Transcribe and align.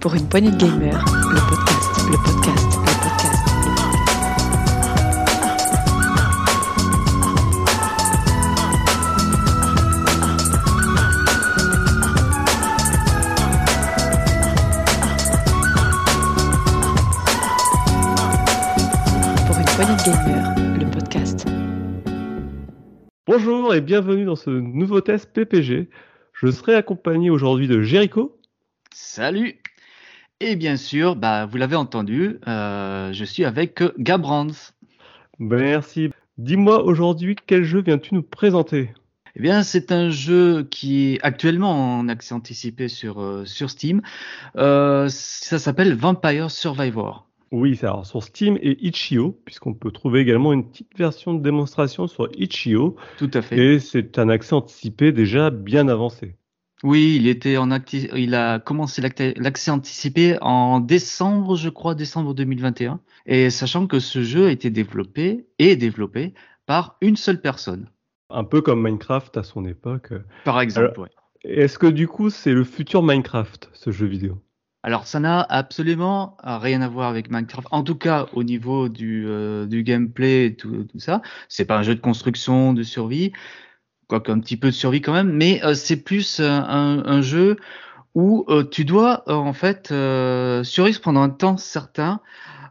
Pour 0.00 0.14
une 0.14 0.28
poignée 0.28 0.52
de 0.52 0.56
gamers, 0.56 1.04
le 1.04 1.40
podcast, 1.48 1.90
le 2.08 2.16
podcast, 2.22 2.78
le 2.78 2.92
podcast. 3.02 3.34
Pour 19.46 19.58
une 19.58 19.64
poignée 19.64 19.96
de 19.96 20.02
gamers, 20.04 20.54
le 20.78 20.90
podcast. 20.92 21.46
Bonjour 23.26 23.74
et 23.74 23.80
bienvenue 23.80 24.24
dans 24.24 24.36
ce 24.36 24.50
nouveau 24.50 25.00
test 25.00 25.32
PPG. 25.32 25.90
Je 26.34 26.50
serai 26.52 26.76
accompagné 26.76 27.30
aujourd'hui 27.30 27.66
de 27.66 27.82
Jericho. 27.82 28.38
Salut 28.94 29.60
Et 30.40 30.54
bien 30.54 30.76
sûr, 30.76 31.16
bah, 31.16 31.46
vous 31.46 31.56
l'avez 31.56 31.74
entendu, 31.74 32.38
euh, 32.46 33.12
je 33.12 33.24
suis 33.24 33.44
avec 33.44 33.82
Gabrand. 33.98 34.46
Merci. 35.40 36.10
Dis-moi 36.36 36.84
aujourd'hui, 36.84 37.34
quel 37.46 37.64
jeu 37.64 37.82
viens-tu 37.82 38.14
nous 38.14 38.22
présenter? 38.22 38.92
Eh 39.34 39.42
bien, 39.42 39.64
c'est 39.64 39.90
un 39.90 40.10
jeu 40.10 40.62
qui 40.70 41.14
est 41.14 41.18
actuellement 41.24 41.98
en 41.98 42.08
accès 42.08 42.34
anticipé 42.34 42.86
sur, 42.86 43.20
euh, 43.20 43.44
sur 43.44 43.68
Steam. 43.68 44.00
Euh, 44.56 45.08
ça 45.08 45.58
s'appelle 45.58 45.94
Vampire 45.94 46.52
Survivor. 46.52 47.28
Oui, 47.50 47.76
c'est 47.76 47.86
alors 47.86 48.06
sur 48.06 48.22
Steam 48.22 48.58
et 48.62 48.78
Itch.io, 48.86 49.40
puisqu'on 49.44 49.74
peut 49.74 49.90
trouver 49.90 50.20
également 50.20 50.52
une 50.52 50.68
petite 50.68 50.96
version 50.96 51.34
de 51.34 51.42
démonstration 51.42 52.06
sur 52.06 52.28
Itch.io. 52.36 52.94
Tout 53.16 53.30
à 53.34 53.42
fait. 53.42 53.56
Et 53.58 53.78
c'est 53.80 54.20
un 54.20 54.28
accès 54.28 54.54
anticipé 54.54 55.10
déjà 55.10 55.50
bien 55.50 55.88
avancé. 55.88 56.36
Oui, 56.84 57.16
il 57.16 57.26
était 57.26 57.56
en 57.56 57.70
acti- 57.70 58.08
il 58.14 58.34
a 58.34 58.60
commencé 58.60 59.02
l'acte- 59.02 59.36
l'accès 59.36 59.70
anticipé 59.70 60.38
en 60.40 60.78
décembre, 60.80 61.56
je 61.56 61.68
crois, 61.68 61.94
décembre 61.94 62.34
2021. 62.34 63.00
Et 63.26 63.50
sachant 63.50 63.86
que 63.86 63.98
ce 63.98 64.22
jeu 64.22 64.46
a 64.46 64.50
été 64.50 64.70
développé 64.70 65.46
et 65.58 65.74
développé 65.76 66.34
par 66.66 66.96
une 67.00 67.16
seule 67.16 67.40
personne. 67.40 67.88
Un 68.30 68.44
peu 68.44 68.60
comme 68.60 68.82
Minecraft 68.82 69.36
à 69.38 69.42
son 69.42 69.64
époque. 69.64 70.12
Par 70.44 70.60
exemple, 70.60 70.92
Alors- 70.94 70.98
ouais. 70.98 71.10
Est-ce 71.44 71.78
que 71.78 71.86
du 71.86 72.08
coup 72.08 72.30
c'est 72.30 72.52
le 72.52 72.64
futur 72.64 73.02
Minecraft, 73.02 73.70
ce 73.72 73.90
jeu 73.90 74.06
vidéo? 74.06 74.42
Alors, 74.84 75.06
ça 75.06 75.18
n'a 75.18 75.40
absolument 75.40 76.36
rien 76.42 76.82
à 76.82 76.88
voir 76.88 77.08
avec 77.08 77.30
Minecraft. 77.30 77.66
En 77.72 77.82
tout 77.82 77.96
cas, 77.96 78.26
au 78.32 78.44
niveau 78.44 78.88
du, 78.88 79.24
euh, 79.26 79.66
du 79.66 79.82
gameplay 79.82 80.46
et 80.46 80.54
tout, 80.54 80.84
tout 80.84 81.00
ça. 81.00 81.20
C'est 81.48 81.64
pas 81.64 81.76
un 81.78 81.82
jeu 81.82 81.96
de 81.96 82.00
construction, 82.00 82.72
de 82.72 82.84
survie. 82.84 83.32
Quoique 84.08 84.32
un 84.32 84.40
petit 84.40 84.56
peu 84.56 84.68
de 84.68 84.72
survie 84.72 85.00
quand 85.02 85.12
même. 85.12 85.32
Mais 85.32 85.62
euh, 85.64 85.74
c'est 85.74 85.96
plus 85.98 86.40
euh, 86.40 86.48
un, 86.48 87.02
un 87.06 87.20
jeu 87.22 87.56
où 88.14 88.44
euh, 88.48 88.64
tu 88.64 88.84
dois, 88.84 89.24
euh, 89.28 89.34
en 89.34 89.52
fait, 89.52 89.90
euh, 89.92 90.64
survivre 90.64 91.00
pendant 91.00 91.22
un 91.22 91.30
temps 91.30 91.56
certain 91.56 92.20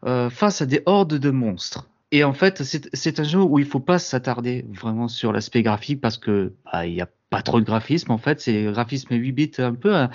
euh, 0.06 0.30
face 0.30 0.62
à 0.62 0.66
des 0.66 0.84
hordes 0.86 1.16
de 1.16 1.32
monstres. 1.32 1.90
Et 2.12 2.24
en 2.24 2.34
fait, 2.34 2.64
c'est 2.64 3.20
un 3.20 3.24
jeu 3.24 3.42
où 3.42 3.60
il 3.60 3.66
faut 3.66 3.80
pas 3.82 4.00
s'attarder 4.00 4.66
vraiment 4.74 5.08
sur 5.08 5.34
l'aspect 5.34 5.64
graphique 5.64 6.02
parce 6.02 6.18
que 6.18 6.54
bah, 6.72 6.86
il 6.88 6.94
y 6.94 7.02
a 7.02 7.10
pas 7.30 7.42
trop 7.42 7.60
de 7.60 7.66
graphisme 7.66 8.12
en 8.12 8.18
fait. 8.18 8.42
C'est 8.42 8.64
graphisme 8.72 9.16
8 9.16 9.34
bits 9.34 9.52
un 9.60 9.74
peu 9.74 9.96
à- 9.96 10.10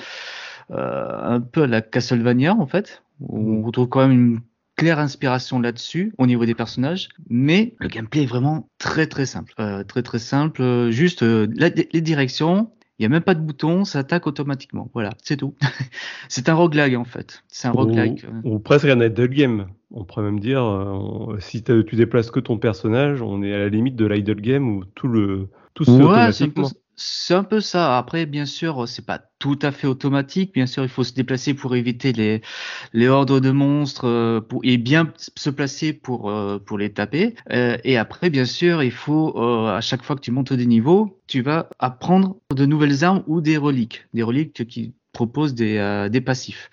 euh, 0.70 1.20
un 1.36 1.40
peu 1.40 1.64
à 1.64 1.66
la 1.66 1.82
Castlevania 1.82 2.54
en 2.54 2.66
fait. 2.66 3.02
où 3.20 3.38
On 3.60 3.62
retrouve 3.62 3.88
quand 3.88 4.00
même 4.08 4.12
une 4.12 4.40
claire 4.76 4.98
inspiration 4.98 5.60
là-dessus 5.60 6.12
au 6.18 6.26
niveau 6.26 6.44
des 6.46 6.54
personnages, 6.54 7.08
mais 7.28 7.74
le 7.78 7.88
gameplay 7.88 8.22
est 8.22 8.26
vraiment 8.26 8.68
très 8.78 9.06
très 9.06 9.26
simple, 9.26 9.54
Euh, 9.58 9.84
très 9.84 10.02
très 10.02 10.18
simple. 10.18 10.62
euh, 10.62 10.90
Juste 10.90 11.22
euh, 11.22 11.46
la- 11.54 11.68
les 11.68 12.00
directions. 12.00 12.70
Il 12.98 13.02
n'y 13.02 13.06
a 13.06 13.08
même 13.08 13.22
pas 13.22 13.34
de 13.34 13.40
bouton, 13.40 13.84
ça 13.84 14.00
attaque 14.00 14.26
automatiquement. 14.26 14.88
Voilà, 14.94 15.10
c'est 15.22 15.36
tout. 15.36 15.56
c'est 16.28 16.48
un 16.48 16.54
roguelike 16.54 16.96
en 16.96 17.04
fait. 17.04 17.42
C'est 17.48 17.66
un 17.66 17.72
roguelike. 17.72 18.24
euh. 18.24 18.28
Ou, 18.44 18.54
ou 18.56 18.58
presque 18.60 18.84
un 18.86 19.00
idle 19.00 19.28
game. 19.28 19.66
On 19.90 20.04
pourrait 20.04 20.22
même 20.24 20.38
dire, 20.40 20.62
euh, 20.62 20.84
on- 20.84 21.40
si 21.40 21.62
tu 21.64 21.96
déplaces 21.96 22.30
que 22.30 22.38
ton 22.40 22.58
personnage, 22.58 23.20
on 23.22 23.42
est 23.42 23.52
à 23.52 23.58
la 23.58 23.68
limite 23.70 23.96
de 23.96 24.06
l'idle 24.06 24.40
game 24.40 24.68
où 24.68 24.84
tout 24.84 25.08
le 25.08 25.48
tout 25.74 25.84
se 25.84 25.90
fait 25.90 25.96
Ouais, 25.96 26.02
peu, 26.02 26.10
automatiquement. 26.10 26.68
C'est 27.04 27.34
un 27.34 27.42
peu 27.42 27.60
ça. 27.60 27.98
Après, 27.98 28.26
bien 28.26 28.46
sûr, 28.46 28.88
c'est 28.88 29.04
pas 29.04 29.20
tout 29.38 29.58
à 29.62 29.72
fait 29.72 29.86
automatique. 29.86 30.54
Bien 30.54 30.66
sûr, 30.66 30.84
il 30.84 30.88
faut 30.88 31.02
se 31.02 31.12
déplacer 31.12 31.52
pour 31.52 31.74
éviter 31.74 32.12
les, 32.12 33.08
hordes 33.08 33.40
de 33.40 33.50
monstres 33.50 34.06
euh, 34.06 34.40
et 34.62 34.78
bien 34.78 35.12
se 35.36 35.50
placer 35.50 35.92
pour, 35.92 36.30
euh, 36.30 36.58
les 36.78 36.92
taper. 36.92 37.34
Euh, 37.50 37.76
et 37.82 37.96
après, 37.96 38.30
bien 38.30 38.44
sûr, 38.44 38.82
il 38.82 38.92
faut, 38.92 39.36
à 39.38 39.80
chaque 39.80 40.02
fois 40.02 40.14
que 40.16 40.20
tu 40.20 40.30
montes 40.30 40.52
des 40.52 40.66
niveaux, 40.66 41.20
tu 41.26 41.42
vas 41.42 41.68
apprendre 41.80 42.36
de 42.54 42.66
nouvelles 42.66 43.04
armes 43.04 43.24
ou 43.26 43.40
des 43.40 43.56
reliques. 43.56 44.06
Des 44.14 44.22
reliques 44.22 44.66
qui 44.68 44.94
proposent 45.12 45.54
des, 45.54 46.22
passifs. 46.24 46.70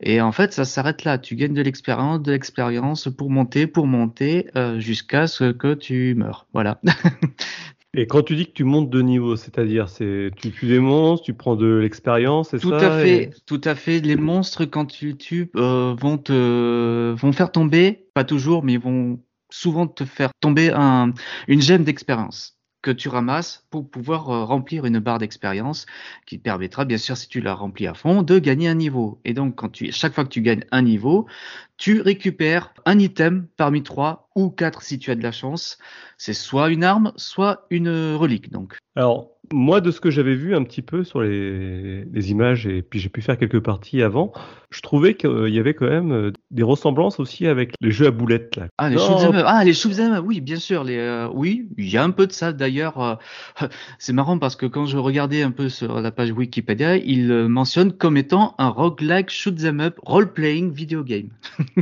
Et 0.00 0.20
en 0.20 0.32
fait, 0.32 0.52
ça 0.52 0.64
s'arrête 0.64 1.04
là. 1.04 1.18
Tu 1.18 1.36
gagnes 1.36 1.54
de 1.54 1.62
l'expérience, 1.62 2.22
de 2.22 2.32
l'expérience 2.32 3.08
pour 3.08 3.30
monter, 3.30 3.66
pour 3.66 3.86
monter, 3.86 4.48
jusqu'à 4.78 5.26
ce 5.26 5.52
que 5.52 5.74
tu 5.74 6.14
meurs. 6.14 6.46
Voilà. 6.54 6.80
Et 7.94 8.06
quand 8.06 8.22
tu 8.22 8.36
dis 8.36 8.46
que 8.46 8.52
tu 8.52 8.64
montes 8.64 8.90
de 8.90 9.00
niveau, 9.00 9.36
c'est-à-dire 9.36 9.88
c'est 9.88 10.30
tu 10.36 10.50
tues 10.50 10.66
des 10.66 10.78
monstres, 10.78 11.24
tu 11.24 11.34
prends 11.34 11.56
de 11.56 11.66
l'expérience, 11.66 12.50
c'est 12.50 12.58
Tout 12.58 12.72
à 12.74 13.00
fait, 13.00 13.22
et- 13.24 13.30
tout 13.46 13.60
à 13.64 13.74
fait. 13.74 14.00
Les 14.00 14.16
monstres, 14.16 14.66
quand 14.66 14.84
tu 14.84 15.16
tues, 15.16 15.50
euh, 15.56 15.94
vont 15.98 16.18
te, 16.18 17.14
vont 17.18 17.32
faire 17.32 17.50
tomber, 17.50 18.06
pas 18.14 18.24
toujours, 18.24 18.62
mais 18.62 18.74
ils 18.74 18.80
vont 18.80 19.20
souvent 19.50 19.86
te 19.86 20.04
faire 20.04 20.30
tomber 20.40 20.70
un, 20.70 21.14
une 21.48 21.62
gemme 21.62 21.84
d'expérience 21.84 22.57
que 22.88 22.92
tu 22.94 23.10
ramasses 23.10 23.66
pour 23.68 23.90
pouvoir 23.90 24.30
euh, 24.30 24.44
remplir 24.44 24.86
une 24.86 24.98
barre 24.98 25.18
d'expérience 25.18 25.84
qui 26.24 26.38
te 26.38 26.42
permettra, 26.42 26.86
bien 26.86 26.96
sûr, 26.96 27.18
si 27.18 27.28
tu 27.28 27.42
la 27.42 27.52
remplis 27.52 27.86
à 27.86 27.92
fond, 27.92 28.22
de 28.22 28.38
gagner 28.38 28.66
un 28.66 28.74
niveau. 28.74 29.20
Et 29.26 29.34
donc, 29.34 29.56
quand 29.56 29.68
tu, 29.68 29.92
chaque 29.92 30.14
fois 30.14 30.24
que 30.24 30.30
tu 30.30 30.40
gagnes 30.40 30.64
un 30.70 30.80
niveau, 30.80 31.26
tu 31.76 32.00
récupères 32.00 32.72
un 32.86 32.98
item 32.98 33.46
parmi 33.58 33.82
trois 33.82 34.30
ou 34.34 34.48
quatre 34.48 34.80
si 34.80 34.98
tu 34.98 35.10
as 35.10 35.16
de 35.16 35.22
la 35.22 35.32
chance. 35.32 35.76
C'est 36.16 36.32
soit 36.32 36.70
une 36.70 36.82
arme, 36.82 37.12
soit 37.16 37.66
une 37.68 38.14
relique. 38.14 38.50
Donc, 38.50 38.78
Alors 38.96 39.37
moi 39.52 39.80
de 39.80 39.90
ce 39.90 40.00
que 40.00 40.10
j'avais 40.10 40.34
vu 40.34 40.54
un 40.54 40.62
petit 40.64 40.82
peu 40.82 41.04
sur 41.04 41.20
les, 41.20 42.04
les 42.04 42.30
images 42.30 42.66
et 42.66 42.82
puis 42.82 43.00
j'ai 43.00 43.08
pu 43.08 43.22
faire 43.22 43.38
quelques 43.38 43.60
parties 43.60 44.02
avant, 44.02 44.32
je 44.70 44.80
trouvais 44.80 45.14
qu'il 45.14 45.48
y 45.48 45.58
avait 45.58 45.74
quand 45.74 45.88
même 45.88 46.12
euh, 46.12 46.32
des 46.50 46.62
ressemblances 46.62 47.20
aussi 47.20 47.46
avec 47.46 47.72
les 47.80 47.90
jeux 47.90 48.06
à 48.06 48.10
boulettes 48.10 48.56
là. 48.56 48.68
Ah, 48.78 48.88
les 48.88 48.98
shoot'em 48.98 49.34
up. 49.34 49.44
Ah, 49.46 49.64
les 49.64 49.74
shoot'em 49.74 50.12
up, 50.12 50.24
oui, 50.26 50.40
bien 50.40 50.56
sûr. 50.56 50.84
Les, 50.84 50.96
euh, 50.96 51.28
oui, 51.32 51.68
il 51.76 51.88
y 51.88 51.96
a 51.96 52.04
un 52.04 52.10
peu 52.10 52.26
de 52.26 52.32
ça. 52.32 52.52
D'ailleurs, 52.52 53.00
euh, 53.00 53.14
c'est 53.98 54.12
marrant 54.12 54.38
parce 54.38 54.56
que 54.56 54.66
quand 54.66 54.86
je 54.86 54.96
regardais 54.98 55.42
un 55.42 55.50
peu 55.50 55.68
sur 55.68 56.00
la 56.00 56.10
page 56.10 56.32
Wikipédia, 56.32 56.96
il 56.96 57.30
euh, 57.30 57.48
mentionne 57.48 57.92
comme 57.92 58.16
étant 58.16 58.54
un 58.58 58.68
roguelike 58.68 59.30
shoot'em 59.30 59.80
up 59.80 59.98
role-playing 60.02 60.72
video 60.72 61.02
game. 61.02 61.30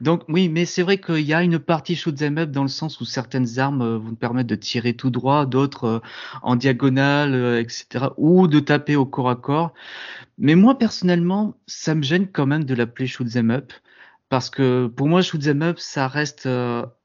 Donc 0.00 0.22
oui, 0.28 0.48
mais 0.48 0.64
c'est 0.64 0.82
vrai 0.82 0.98
qu'il 0.98 1.20
y 1.20 1.34
a 1.34 1.42
une 1.42 1.58
partie 1.58 1.96
shoot'em 1.96 2.38
up 2.38 2.50
dans 2.50 2.62
le 2.62 2.68
sens 2.68 3.00
où 3.00 3.04
certaines 3.04 3.58
armes 3.58 3.82
euh, 3.82 3.98
vous 3.98 4.14
permettent 4.14 4.46
de 4.46 4.54
tirer 4.54 4.94
tout 4.94 5.10
droit, 5.10 5.46
d'autres 5.46 5.84
euh, 5.84 6.00
en 6.42 6.56
diagonale, 6.56 7.34
euh, 7.34 7.60
etc., 7.60 8.06
ou 8.16 8.48
de 8.48 8.60
taper 8.60 8.96
au 8.96 9.06
corps 9.06 9.30
à 9.30 9.36
corps. 9.36 9.72
Mais 10.38 10.54
moi 10.54 10.78
personnellement, 10.78 11.54
ça 11.66 11.94
me 11.94 12.02
gêne 12.02 12.28
quand 12.28 12.46
même 12.46 12.64
de 12.64 12.74
l'appeler 12.74 13.06
shoot'em 13.06 13.50
up 13.50 13.72
parce 14.28 14.48
que 14.48 14.86
pour 14.86 15.08
moi, 15.08 15.20
shoot'em 15.20 15.62
up, 15.62 15.78
ça 15.78 16.08
reste 16.08 16.48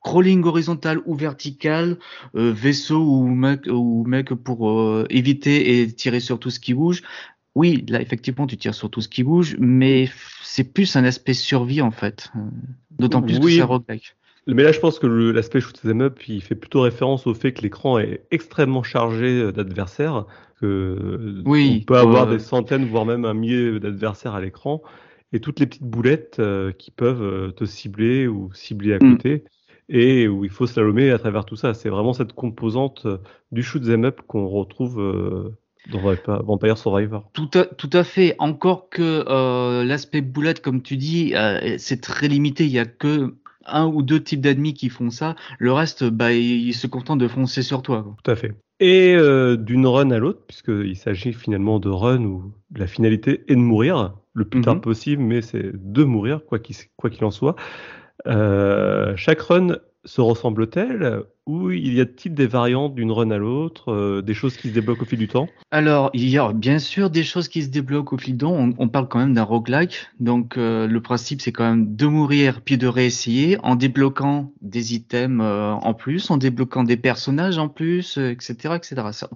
crawling 0.01 0.45
horizontal 0.45 1.01
ou 1.05 1.13
vertical, 1.13 1.97
vaisseau 2.33 3.01
ou 3.01 3.27
mec, 3.27 3.67
ou 3.67 4.05
mec 4.05 4.33
pour 4.33 5.05
éviter 5.09 5.81
et 5.81 5.91
tirer 5.91 6.21
sur 6.21 6.39
tout 6.39 6.49
ce 6.49 6.61
qui 6.61 6.73
bouge. 6.73 7.03
Oui, 7.57 7.84
là 7.90 8.00
effectivement, 8.01 8.45
tu 8.45 8.56
tires 8.56 8.75
sur 8.75 8.90
tout 8.91 9.01
ce 9.01 9.09
qui 9.09 9.23
bouge, 9.23 9.56
mais 9.59 10.09
c'est 10.44 10.63
plus 10.75 10.95
un 10.95 11.03
aspect 11.03 11.34
survie 11.34 11.81
en 11.81 11.90
fait. 11.91 12.31
Euh, 12.35 12.40
D'autant 13.00 13.22
plus 13.23 13.40
que 13.40 13.45
Oui. 13.45 13.56
c'est 13.56 13.62
un 13.62 13.66
roguelike. 13.66 14.16
Mais 14.45 14.63
là 14.63 14.72
je 14.72 14.79
pense 14.79 15.00
que 15.00 15.07
l'aspect 15.07 15.59
shoot 15.59 15.78
'em 15.84 16.01
up 16.01 16.16
il 16.29 16.41
fait 16.41 16.56
plutôt 16.56 16.81
référence 16.81 17.28
au 17.28 17.34
fait 17.34 17.51
que 17.53 17.62
l'écran 17.63 17.97
est 18.00 18.22
extrêmement 18.31 18.84
chargé 18.84 19.25
euh, 19.41 19.51
d'adversaires, 19.51 20.25
que 20.62 20.66
euh, 20.68 21.41
Oui, 21.45 21.79
on 21.81 21.85
peut 21.85 21.97
avoir 21.97 22.28
euh, 22.28 22.34
des 22.34 22.40
centaines 22.40 22.85
voire 22.85 23.06
même 23.06 23.25
un 23.25 23.34
millier 23.34 23.79
d'adversaires 23.79 24.35
à 24.35 24.41
l'écran 24.41 24.81
et 25.34 25.39
toutes 25.39 25.59
les 25.59 25.66
petites 25.66 25.83
boulettes 25.83 26.38
euh, 26.39 26.71
qui 26.71 26.92
peuvent 26.92 27.53
te 27.56 27.65
cibler 27.65 28.27
ou 28.27 28.53
cibler 28.53 28.94
à 28.94 29.00
Mm. 29.00 29.18
côté. 29.18 29.44
Et 29.89 30.27
où 30.27 30.44
il 30.45 30.50
faut 30.51 30.68
slalomer 30.68 31.12
à 31.12 31.18
travers 31.18 31.45
tout 31.45 31.56
ça. 31.56 31.74
C'est 31.74 31.89
vraiment 31.89 32.13
cette 32.13 32.33
composante 32.33 33.07
du 33.51 33.63
shoot 33.63 33.81
'em 33.89 34.03
up 34.06 34.21
qu'on 34.27 34.45
retrouve 34.48 35.00
euh, 35.01 35.57
Vampire 35.92 36.78
Survivor. 36.78 37.30
Tout 37.34 37.50
à, 37.54 37.66
tout 37.66 37.89
à 37.94 38.04
fait. 38.04 38.36
Encore 38.39 38.89
que 38.89 39.24
euh, 39.28 39.84
l'aspect 39.84 40.22
boulette, 40.22 40.62
comme 40.62 40.81
tu 40.81 40.98
dis, 40.98 41.34
euh, 41.36 41.75
c'est 41.78 42.01
très 42.01 42.28
limité. 42.28 42.66
Il 42.66 42.72
y 42.72 42.80
a 42.80 42.86
que 42.86 43.36
un 43.66 43.86
ou 43.86 44.01
deux 44.01 44.22
types 44.24 44.42
d'ennemis 44.42 44.74
qui 44.74 44.89
font 44.89 45.10
ça. 45.10 45.36
Le 45.60 45.74
reste, 45.74 46.06
bah, 46.06 46.31
ils 46.34 46.74
se 46.74 46.88
contentent 46.88 47.19
de 47.19 47.28
foncer 47.28 47.62
sur 47.62 47.81
toi. 47.81 48.01
quoi. 48.04 48.16
Tout 48.24 48.31
à 48.31 48.36
fait. 48.36 48.54
Et 48.80 49.13
euh, 49.16 49.57
d'une 49.57 49.88
run 49.88 50.12
à 50.12 50.19
l'autre, 50.19 50.42
puisqu'il 50.48 50.95
s'agit 50.95 51.34
finalement 51.34 51.80
de 51.80 51.89
run 51.89 52.24
où 52.24 52.54
la 52.75 52.88
finalité 52.88 53.44
est 53.48 53.56
de 53.56 53.60
mourir 53.60 54.13
le 54.34 54.45
plus 54.45 54.62
tard 54.62 54.75
Mhm. 54.75 54.81
possible, 54.81 55.22
mais 55.24 55.42
c'est 55.42 55.72
de 55.74 56.04
mourir, 56.04 56.42
quoi 56.45 56.60
qu'il 56.60 57.25
en 57.25 57.31
soit. 57.31 57.56
Euh, 58.28 59.13
chaque 59.16 59.42
run 59.42 59.78
se 60.07 60.21
ressemblent-elles 60.21 61.24
ou 61.45 61.69
y 61.69 62.00
a-t-il 62.00 62.33
des 62.33 62.48
variantes 62.48 62.95
d'une 62.95 63.12
run 63.12 63.30
à 63.30 63.38
l'autre, 63.38 63.92
euh, 63.92 64.21
des 64.21 64.33
choses 64.33 64.56
qui 64.56 64.69
se 64.69 64.74
débloquent 64.74 65.04
au 65.04 65.06
fil 65.06 65.19
du 65.19 65.27
temps? 65.27 65.50
Alors, 65.69 66.09
il 66.13 66.27
y 66.30 66.38
a 66.38 66.51
bien 66.54 66.80
sûr 66.80 67.09
des 67.09 67.24
choses 67.24 67.50
qui 67.50 67.62
se 67.62 67.68
débloquent 67.68 68.15
au 68.15 68.19
fil 68.19 68.33
du 68.33 68.39
temps. 68.39 68.74
On, 68.77 68.88
parle 68.88 69.09
quand 69.09 69.19
même 69.19 69.33
d'un 69.33 69.44
roguelike. 69.44 70.07
Donc, 70.19 70.57
euh, 70.57 70.88
le 70.88 71.01
principe, 71.01 71.42
c'est 71.42 71.51
quand 71.51 71.69
même 71.69 71.95
de 71.95 72.06
mourir 72.06 72.62
puis 72.62 72.77
de 72.77 72.88
réessayer 72.88 73.57
en 73.63 73.75
débloquant 73.75 74.51
des 74.62 74.95
items 74.95 75.42
euh, 75.44 75.71
en 75.71 75.94
plus, 75.94 76.31
en 76.31 76.38
débloquant 76.38 76.83
des 76.83 76.98
personnages 76.98 77.57
en 77.57 77.68
plus, 77.68 78.18
etc., 78.18 78.75
etc. 78.75 78.95
Il 78.98 79.27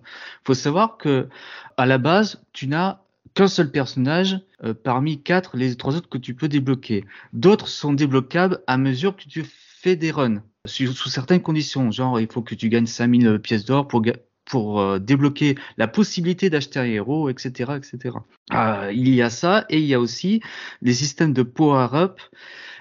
faut 0.45 0.53
savoir 0.53 0.97
que 0.97 1.27
à 1.75 1.85
la 1.85 1.97
base, 1.97 2.43
tu 2.53 2.67
n'as 2.67 2.99
qu'un 3.33 3.47
seul 3.47 3.71
personnage 3.71 4.39
parmi 4.83 5.21
quatre, 5.21 5.57
les 5.57 5.75
trois 5.75 5.95
autres 5.95 6.09
que 6.09 6.17
tu 6.17 6.33
peux 6.33 6.47
débloquer. 6.47 7.05
D'autres 7.33 7.67
sont 7.67 7.93
débloquables 7.93 8.59
à 8.67 8.77
mesure 8.77 9.15
que 9.15 9.23
tu 9.23 9.45
fais 9.45 9.95
des 9.95 10.11
runs 10.11 10.41
sous, 10.65 11.09
certaines 11.09 11.41
conditions. 11.41 11.91
Genre, 11.91 12.19
il 12.19 12.27
faut 12.31 12.41
que 12.41 12.55
tu 12.55 12.69
gagnes 12.69 12.85
5000 12.85 13.39
pièces 13.39 13.65
d'or 13.65 13.87
pour, 13.87 14.03
pour 14.45 14.79
euh, 14.79 14.99
débloquer 14.99 15.55
la 15.77 15.87
possibilité 15.87 16.49
d'acheter 16.49 16.79
un 16.79 16.85
héros, 16.85 17.29
etc., 17.29 17.73
etc. 17.77 18.17
Euh, 18.53 18.91
il 18.93 19.09
y 19.09 19.21
a 19.21 19.29
ça 19.29 19.65
et 19.69 19.79
il 19.79 19.85
y 19.85 19.93
a 19.93 19.99
aussi 19.99 20.41
des 20.81 20.93
systèmes 20.93 21.33
de 21.33 21.43
power-up 21.43 22.19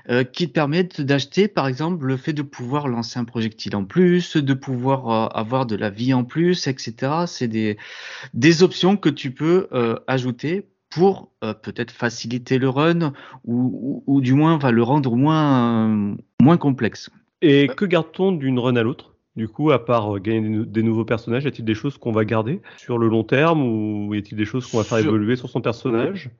euh, 0.08 0.24
qui 0.24 0.48
te 0.48 0.52
permettent 0.52 1.00
d'acheter, 1.00 1.48
par 1.48 1.68
exemple, 1.68 2.06
le 2.06 2.16
fait 2.16 2.32
de 2.32 2.42
pouvoir 2.42 2.88
lancer 2.88 3.18
un 3.18 3.24
projectile 3.24 3.76
en 3.76 3.84
plus, 3.84 4.36
de 4.36 4.54
pouvoir 4.54 5.36
avoir 5.36 5.66
de 5.66 5.76
la 5.76 5.90
vie 5.90 6.12
en 6.14 6.24
plus, 6.24 6.66
etc. 6.66 7.12
C'est 7.26 7.48
des, 7.48 7.78
des 8.34 8.62
options 8.62 8.96
que 8.96 9.08
tu 9.08 9.30
peux 9.30 9.68
ajouter 10.06 10.66
pour 10.88 11.30
peut-être 11.40 11.92
faciliter 11.92 12.58
le 12.58 12.68
run 12.68 13.12
ou, 13.44 14.02
ou, 14.06 14.20
du 14.20 14.34
moins 14.34 14.58
va 14.58 14.72
le 14.72 14.82
rendre 14.82 15.14
moins, 15.14 16.16
moins 16.40 16.56
complexe. 16.56 17.10
Et 17.42 17.68
que 17.68 17.84
garde-t-on 17.84 18.32
d'une 18.32 18.58
run 18.58 18.76
à 18.76 18.82
l'autre 18.82 19.10
du 19.36 19.48
coup, 19.48 19.70
à 19.70 19.84
part 19.84 20.16
euh, 20.16 20.18
gagner 20.18 20.64
des, 20.66 20.82
nouveaux 20.82 21.04
personnages, 21.04 21.44
y 21.44 21.46
a-t-il 21.46 21.64
des 21.64 21.74
choses 21.74 21.96
qu'on 21.96 22.12
va 22.12 22.24
garder 22.24 22.60
sur 22.76 22.98
le 22.98 23.08
long 23.08 23.22
terme 23.22 23.62
ou 23.62 24.12
y 24.14 24.18
a-t-il 24.18 24.36
des 24.36 24.44
choses 24.44 24.66
qu'on 24.66 24.78
va 24.78 24.84
faire 24.84 24.98
évoluer 24.98 25.36
sur 25.36 25.48
son 25.48 25.60
personnage? 25.60 26.30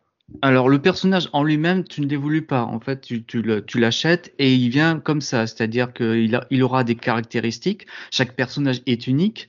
Alors 0.43 0.69
le 0.69 0.79
personnage 0.81 1.29
en 1.33 1.43
lui-même, 1.43 1.85
tu 1.85 2.01
ne 2.01 2.07
l'évolues 2.07 2.45
pas. 2.45 2.63
En 2.63 2.79
fait, 2.79 3.01
tu, 3.01 3.25
tu 3.25 3.79
l'achètes 3.79 4.33
et 4.39 4.55
il 4.55 4.69
vient 4.71 5.01
comme 5.01 5.21
ça, 5.21 5.47
c'est-à-dire 5.47 5.93
qu'il 5.93 6.41
il 6.51 6.63
aura 6.63 6.85
des 6.85 6.95
caractéristiques. 6.95 7.87
Chaque 8.11 8.37
personnage 8.37 8.83
est 8.87 9.07
unique 9.07 9.49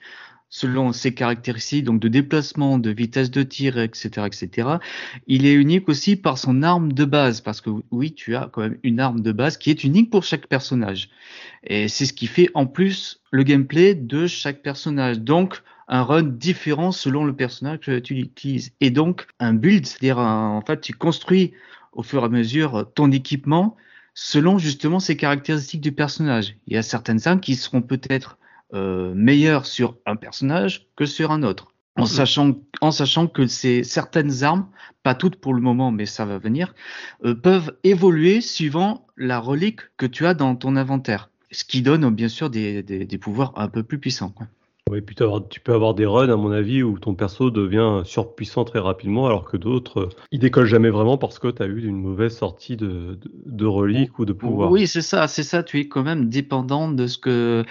selon 0.51 0.92
ses 0.92 1.13
caractéristiques, 1.13 1.86
donc 1.86 2.00
de 2.00 2.09
déplacement, 2.09 2.77
de 2.77 2.92
vitesse 2.92 3.31
de 3.31 3.42
tir, 3.42 3.80
etc., 3.80 4.27
etc. 4.27 4.68
Il 5.25 5.45
est 5.45 5.53
unique 5.53 5.89
aussi 5.89 6.18
par 6.18 6.38
son 6.38 6.62
arme 6.62 6.92
de 6.92 7.06
base, 7.06 7.39
parce 7.42 7.62
que 7.62 7.69
oui, 7.89 8.13
tu 8.13 8.36
as 8.36 8.50
quand 8.51 8.62
même 8.62 8.77
une 8.83 9.00
arme 9.00 9.21
de 9.21 9.31
base 9.31 9.57
qui 9.57 9.71
est 9.71 9.83
unique 9.83 10.12
pour 10.12 10.24
chaque 10.24 10.48
personnage. 10.48 11.09
Et 11.63 11.88
c'est 11.88 12.06
ce 12.06 12.13
qui 12.13 12.27
fait 12.27 12.50
en 12.53 12.68
plus 12.68 13.21
le 13.31 13.44
gameplay 13.44 13.95
de 13.95 14.27
chaque 14.27 14.62
personnage. 14.62 15.21
Donc, 15.21 15.63
un 15.88 16.03
run 16.03 16.24
différent 16.24 16.92
selon 16.92 17.24
le 17.24 17.33
personnage 17.33 17.80
que 17.80 18.00
tu 18.00 18.15
utilises. 18.18 18.74
Et 18.81 18.92
donc, 18.92 19.27
un 19.39 19.54
build, 19.54 19.86
c'est-à-dire, 19.86 20.19
en 20.19 20.62
fait, 20.62 20.81
tu 20.81 20.94
construis 20.94 21.54
au 21.94 22.04
fur 22.04 22.24
et 22.24 22.25
à 22.25 22.30
mesure 22.30 22.92
ton 22.94 23.12
équipement 23.12 23.77
selon 24.13 24.57
justement 24.57 25.00
ces 25.00 25.15
caractéristiques 25.15 25.81
du 25.81 25.94
personnage. 25.94 26.57
Il 26.68 26.74
y 26.74 26.77
a 26.77 26.83
certaines 26.83 27.25
armes 27.25 27.39
qui 27.39 27.56
seront 27.56 27.81
peut-être 27.81 28.38
euh, 28.73 29.13
meilleur 29.15 29.65
sur 29.65 29.97
un 30.06 30.15
personnage 30.15 30.88
que 30.95 31.06
sur 31.06 31.31
un 31.31 31.44
autre. 31.44 31.68
En 31.97 32.06
sachant, 32.06 32.56
en 32.79 32.91
sachant 32.91 33.27
que 33.27 33.47
ces 33.47 33.83
certaines 33.83 34.44
armes, 34.44 34.68
pas 35.03 35.13
toutes 35.13 35.35
pour 35.35 35.53
le 35.53 35.62
moment, 35.62 35.91
mais 35.91 36.06
ça 36.06 36.25
va 36.25 36.38
venir, 36.38 36.73
euh, 37.25 37.35
peuvent 37.35 37.77
évoluer 37.83 38.39
suivant 38.39 39.06
la 39.18 39.39
relique 39.39 39.81
que 39.97 40.06
tu 40.06 40.25
as 40.25 40.33
dans 40.33 40.56
ton 40.56 40.77
inventaire. 40.77 41.29
Ce 41.51 41.65
qui 41.65 41.81
donne 41.81 42.09
bien 42.09 42.29
sûr 42.29 42.50
des, 42.50 42.81
des, 42.81 43.06
des 43.06 43.18
pouvoirs 43.18 43.51
un 43.57 43.68
peu 43.68 43.83
plus 43.83 44.00
puissants. 44.00 44.29
Quoi. 44.29 44.47
Oui, 44.91 44.99
puis 44.99 45.15
tu 45.49 45.59
peux 45.61 45.73
avoir 45.73 45.93
des 45.93 46.05
runs, 46.05 46.27
à 46.27 46.35
mon 46.35 46.51
avis, 46.51 46.83
où 46.83 46.99
ton 46.99 47.15
perso 47.15 47.49
devient 47.49 48.01
surpuissant 48.03 48.65
très 48.65 48.79
rapidement, 48.79 49.25
alors 49.25 49.45
que 49.45 49.55
d'autres, 49.55 50.01
euh, 50.01 50.09
ils 50.33 50.39
décollent 50.39 50.65
jamais 50.65 50.89
vraiment 50.89 51.17
parce 51.17 51.39
que 51.39 51.47
tu 51.47 51.63
as 51.63 51.65
eu 51.65 51.85
une 51.85 52.01
mauvaise 52.01 52.35
sortie 52.35 52.75
de, 52.75 53.17
relique 53.65 54.19
ou 54.19 54.25
de 54.25 54.33
pouvoir. 54.33 54.69
Oui, 54.69 54.88
c'est 54.88 55.01
ça, 55.01 55.29
c'est 55.29 55.43
ça. 55.43 55.63
Tu 55.63 55.79
es 55.79 55.88
quand 55.88 56.03
même 56.03 56.27
dépendant 56.27 56.91
de 56.91 57.07
ce 57.07 57.17
que, 57.17 57.63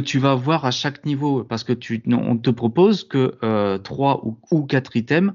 tu 0.00 0.18
vas 0.18 0.34
voir 0.34 0.64
à 0.64 0.70
chaque 0.70 1.04
niveau, 1.04 1.44
parce 1.44 1.62
que 1.62 1.74
tu, 1.74 2.02
on 2.10 2.38
te 2.38 2.48
propose 2.48 3.04
que 3.04 3.34
euh, 3.42 3.76
trois 3.76 4.24
ou, 4.24 4.38
ou 4.50 4.62
quatre 4.62 4.96
items, 4.96 5.34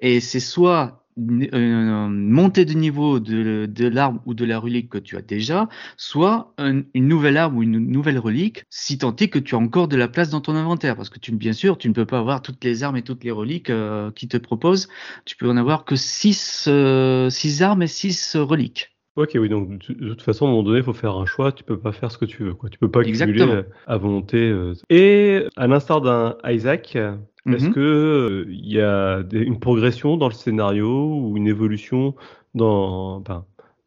et 0.00 0.20
c'est 0.20 0.38
soit 0.38 1.05
une 1.16 1.48
euh, 1.54 2.08
montée 2.08 2.64
de 2.64 2.74
niveau 2.74 3.20
de, 3.20 3.66
de 3.66 3.88
l'arme 3.88 4.20
ou 4.26 4.34
de 4.34 4.44
la 4.44 4.58
relique 4.58 4.90
que 4.90 4.98
tu 4.98 5.16
as 5.16 5.22
déjà, 5.22 5.68
soit 5.96 6.54
une 6.58 6.84
nouvelle 6.94 7.36
arme 7.36 7.56
ou 7.56 7.62
une 7.62 7.78
nouvelle 7.78 8.18
relique, 8.18 8.64
si 8.70 8.98
tant 8.98 9.14
est 9.16 9.28
que 9.28 9.38
tu 9.38 9.54
as 9.54 9.58
encore 9.58 9.88
de 9.88 9.96
la 9.96 10.08
place 10.08 10.30
dans 10.30 10.40
ton 10.40 10.54
inventaire. 10.54 10.96
Parce 10.96 11.10
que 11.10 11.18
tu, 11.18 11.32
bien 11.32 11.52
sûr, 11.52 11.78
tu 11.78 11.88
ne 11.88 11.94
peux 11.94 12.06
pas 12.06 12.18
avoir 12.18 12.42
toutes 12.42 12.62
les 12.64 12.82
armes 12.82 12.96
et 12.96 13.02
toutes 13.02 13.24
les 13.24 13.30
reliques 13.30 13.70
euh, 13.70 14.10
qui 14.10 14.28
te 14.28 14.36
proposent. 14.36 14.88
Tu 15.24 15.36
peux 15.36 15.48
en 15.48 15.56
avoir 15.56 15.84
que 15.84 15.96
6 15.96 16.66
euh, 16.68 17.30
six 17.30 17.62
armes 17.62 17.82
et 17.82 17.86
6 17.86 18.36
reliques. 18.36 18.92
Ok, 19.16 19.30
oui, 19.36 19.48
donc 19.48 19.78
de 19.88 20.10
toute 20.10 20.20
façon, 20.20 20.44
à 20.44 20.48
un 20.48 20.50
moment 20.50 20.62
donné, 20.62 20.78
il 20.78 20.84
faut 20.84 20.92
faire 20.92 21.16
un 21.16 21.24
choix. 21.24 21.50
Tu 21.50 21.64
peux 21.64 21.78
pas 21.78 21.92
faire 21.92 22.10
ce 22.12 22.18
que 22.18 22.26
tu 22.26 22.44
veux. 22.44 22.52
Quoi. 22.52 22.68
Tu 22.68 22.78
peux 22.78 22.90
pas 22.90 23.02
cumuler 23.02 23.62
à 23.86 23.96
volonté. 23.96 24.54
Et 24.90 25.44
à 25.56 25.66
l'instar 25.66 26.02
d'un 26.02 26.36
Isaac, 26.44 26.98
est-ce 27.46 27.66
mhm. 27.66 27.74
que 27.74 27.80
euh, 27.80 28.46
il 28.48 28.72
y 28.72 28.80
a 28.80 29.22
une 29.32 29.60
progression 29.60 30.16
dans 30.16 30.28
le 30.28 30.34
scénario 30.34 30.88
ou 30.88 31.36
une 31.36 31.46
évolution 31.46 32.14
dans 32.54 33.22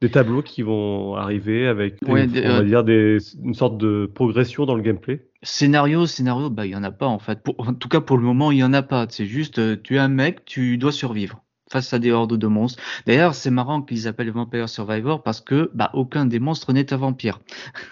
des 0.01 0.09
tableaux 0.09 0.41
qui 0.41 0.61
vont 0.61 1.15
arriver 1.15 1.67
avec 1.67 1.97
on 2.07 2.13
va 2.13 2.21
euh, 2.21 2.63
dire 2.63 2.83
des, 2.83 3.17
une 3.43 3.53
sorte 3.53 3.77
de 3.77 4.09
progression 4.13 4.65
dans 4.65 4.75
le 4.75 4.81
gameplay? 4.81 5.25
Scénario, 5.41 6.05
scénario, 6.05 6.49
bah 6.49 6.65
il 6.65 6.71
y 6.71 6.75
en 6.75 6.83
a 6.83 6.91
pas 6.91 7.07
en 7.07 7.19
fait. 7.19 7.41
en 7.57 7.73
tout 7.73 7.89
cas 7.89 8.01
pour 8.01 8.17
le 8.17 8.23
moment 8.23 8.51
il 8.51 8.59
y 8.59 8.63
en 8.63 8.73
a 8.73 8.81
pas. 8.81 9.07
C'est 9.09 9.25
juste 9.25 9.59
euh, 9.59 9.75
tu 9.81 9.95
es 9.95 9.99
un 9.99 10.07
mec, 10.07 10.45
tu 10.45 10.77
dois 10.77 10.91
survivre 10.91 11.43
face 11.71 11.93
à 11.93 11.99
des 11.99 12.11
hordes 12.11 12.35
de 12.35 12.47
monstres. 12.47 12.81
D'ailleurs, 13.05 13.35
c'est 13.35 13.51
marrant 13.51 13.83
qu'ils 13.83 14.07
appellent 14.07 14.31
Vampire 14.31 14.67
Survivor 14.67 15.21
parce 15.21 15.39
que 15.39 15.69
bah, 15.75 15.91
aucun 15.93 16.25
des 16.25 16.39
monstres 16.39 16.73
n'est 16.73 16.91
un 16.91 16.97
vampire. 16.97 17.39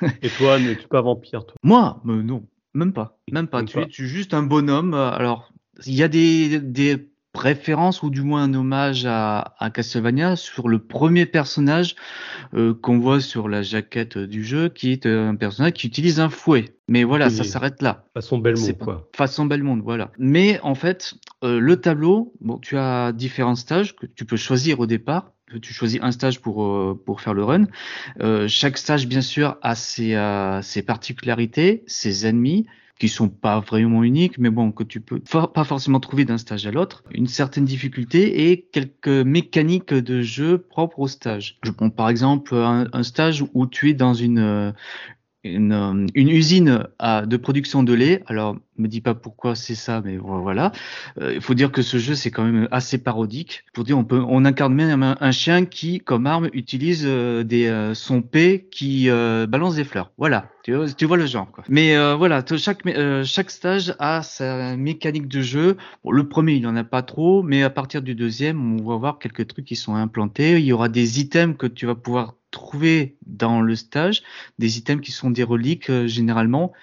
Et 0.23 0.29
toi, 0.29 0.57
n'es-tu 0.59 0.87
pas 0.87 1.01
vampire 1.01 1.45
toi? 1.45 1.55
Moi, 1.61 2.01
mais 2.03 2.23
non, 2.23 2.43
même 2.73 2.93
pas, 2.93 3.19
même 3.31 3.47
pas. 3.47 3.63
tu 3.63 3.79
es 3.79 3.87
juste 3.89 4.33
un 4.33 4.43
bonhomme. 4.43 4.95
Alors, 4.95 5.51
il 5.85 5.93
y 5.93 6.03
a 6.03 6.07
des, 6.07 6.59
des 6.59 7.09
préférences 7.33 8.01
ou 8.01 8.09
du 8.09 8.23
moins 8.23 8.43
un 8.43 8.53
hommage 8.55 9.05
à, 9.05 9.53
à 9.59 9.69
Castlevania 9.69 10.35
sur 10.35 10.67
le 10.67 10.79
premier 10.79 11.27
personnage 11.27 11.95
euh, 12.55 12.73
qu'on 12.73 12.97
voit 12.97 13.21
sur 13.21 13.47
la 13.47 13.61
jaquette 13.61 14.17
du 14.17 14.43
jeu, 14.43 14.69
qui 14.69 14.91
est 14.91 15.05
un 15.05 15.35
personnage 15.35 15.73
qui 15.73 15.85
utilise 15.85 16.19
un 16.19 16.29
fouet. 16.29 16.65
Mais 16.87 17.03
voilà, 17.03 17.29
ça 17.29 17.43
s'arrête 17.43 17.81
là. 17.81 18.05
Façon 18.13 18.39
Belmont, 18.39 18.73
quoi. 18.73 19.09
Façon 19.15 19.45
Belmont, 19.45 19.79
voilà. 19.83 20.11
Mais 20.17 20.59
en 20.61 20.73
fait, 20.73 21.13
euh, 21.43 21.59
le 21.59 21.79
tableau, 21.79 22.33
bon, 22.41 22.57
tu 22.57 22.77
as 22.77 23.11
différents 23.11 23.55
stages 23.55 23.95
que 23.95 24.07
tu 24.07 24.25
peux 24.25 24.37
choisir 24.37 24.79
au 24.79 24.87
départ. 24.87 25.33
Tu 25.61 25.73
choisis 25.73 25.99
un 26.01 26.11
stage 26.11 26.41
pour 26.41 26.65
euh, 26.65 27.01
pour 27.05 27.21
faire 27.21 27.33
le 27.33 27.43
run. 27.43 27.67
Euh, 28.19 28.47
chaque 28.49 28.77
stage, 28.77 29.07
bien 29.07 29.21
sûr, 29.21 29.57
a 29.61 29.75
ses, 29.75 30.15
euh, 30.15 30.61
ses 30.61 30.81
particularités, 30.81 31.83
ses 31.87 32.25
ennemis, 32.25 32.65
qui 32.99 33.09
sont 33.09 33.29
pas 33.29 33.59
vraiment 33.59 34.03
uniques, 34.03 34.37
mais 34.37 34.49
bon, 34.49 34.71
que 34.71 34.83
tu 34.83 35.01
peux 35.01 35.19
pas 35.19 35.63
forcément 35.63 35.99
trouver 35.99 36.25
d'un 36.25 36.37
stage 36.37 36.65
à 36.65 36.71
l'autre, 36.71 37.03
une 37.11 37.27
certaine 37.27 37.65
difficulté 37.65 38.49
et 38.49 38.61
quelques 38.61 39.07
mécaniques 39.07 39.93
de 39.93 40.21
jeu 40.21 40.57
propres 40.57 40.99
au 40.99 41.07
stage. 41.07 41.57
Je 41.63 41.71
prends 41.71 41.89
par 41.89 42.09
exemple 42.09 42.55
un, 42.55 42.87
un 42.91 43.03
stage 43.03 43.43
où 43.53 43.67
tu 43.67 43.89
es 43.89 43.93
dans 43.93 44.13
une, 44.13 44.73
une, 45.51 46.07
une, 46.13 46.29
usine 46.29 46.87
à, 46.99 47.25
de 47.25 47.37
production 47.37 47.83
de 47.83 47.93
lait. 47.93 48.23
Alors, 48.27 48.57
me 48.77 48.87
dis 48.87 49.01
pas 49.01 49.13
pourquoi 49.13 49.55
c'est 49.55 49.75
ça, 49.75 50.01
mais 50.03 50.17
voilà. 50.17 50.71
Euh, 51.19 51.33
il 51.33 51.41
faut 51.41 51.53
dire 51.53 51.71
que 51.71 51.81
ce 51.81 51.97
jeu 51.97 52.15
c'est 52.15 52.31
quand 52.31 52.43
même 52.43 52.67
assez 52.71 52.97
parodique. 52.97 53.63
Pour 53.73 53.83
dire, 53.83 53.97
on 53.97 54.03
peut, 54.03 54.23
on 54.27 54.45
incarne 54.45 54.73
même 54.73 55.15
un, 55.19 55.31
chien 55.31 55.65
qui, 55.65 55.99
comme 55.99 56.27
arme, 56.27 56.49
utilise 56.53 57.03
euh, 57.05 57.43
des 57.43 57.67
euh, 57.67 57.93
son 57.93 58.21
P 58.21 58.67
qui 58.71 59.09
balance 59.09 59.75
des 59.75 59.83
fleurs. 59.83 60.11
Voilà, 60.17 60.49
tu, 60.63 61.05
vois 61.05 61.17
le 61.17 61.25
genre. 61.25 61.49
Quoi. 61.51 61.63
Mais 61.69 61.95
voilà, 62.15 62.43
chaque 62.57 62.83
chaque 63.23 63.51
stage 63.51 63.95
a 63.99 64.21
sa 64.23 64.75
mécanique 64.75 65.27
de 65.27 65.41
jeu. 65.41 65.77
Le 66.09 66.27
premier, 66.27 66.53
il 66.53 66.67
en 66.67 66.75
a 66.75 66.83
pas 66.83 67.01
trop, 67.01 67.43
mais 67.43 67.63
à 67.63 67.69
partir 67.69 68.01
du 68.01 68.15
deuxième, 68.15 68.79
on 68.79 68.83
va 68.83 68.95
voir 68.97 69.19
quelques 69.19 69.47
trucs 69.47 69.65
qui 69.65 69.75
sont 69.75 69.95
implantés. 69.95 70.59
Il 70.59 70.65
y 70.65 70.73
aura 70.73 70.89
des 70.89 71.19
items 71.19 71.55
que 71.57 71.67
tu 71.67 71.85
vas 71.85 71.95
pouvoir 71.95 72.35
trouver 72.51 73.17
dans 73.25 73.61
le 73.61 73.75
stage, 73.75 74.23
des 74.59 74.77
items 74.77 75.03
qui 75.03 75.11
sont 75.11 75.29
des 75.29 75.43
reliques 75.43 75.91
généralement 76.05 76.73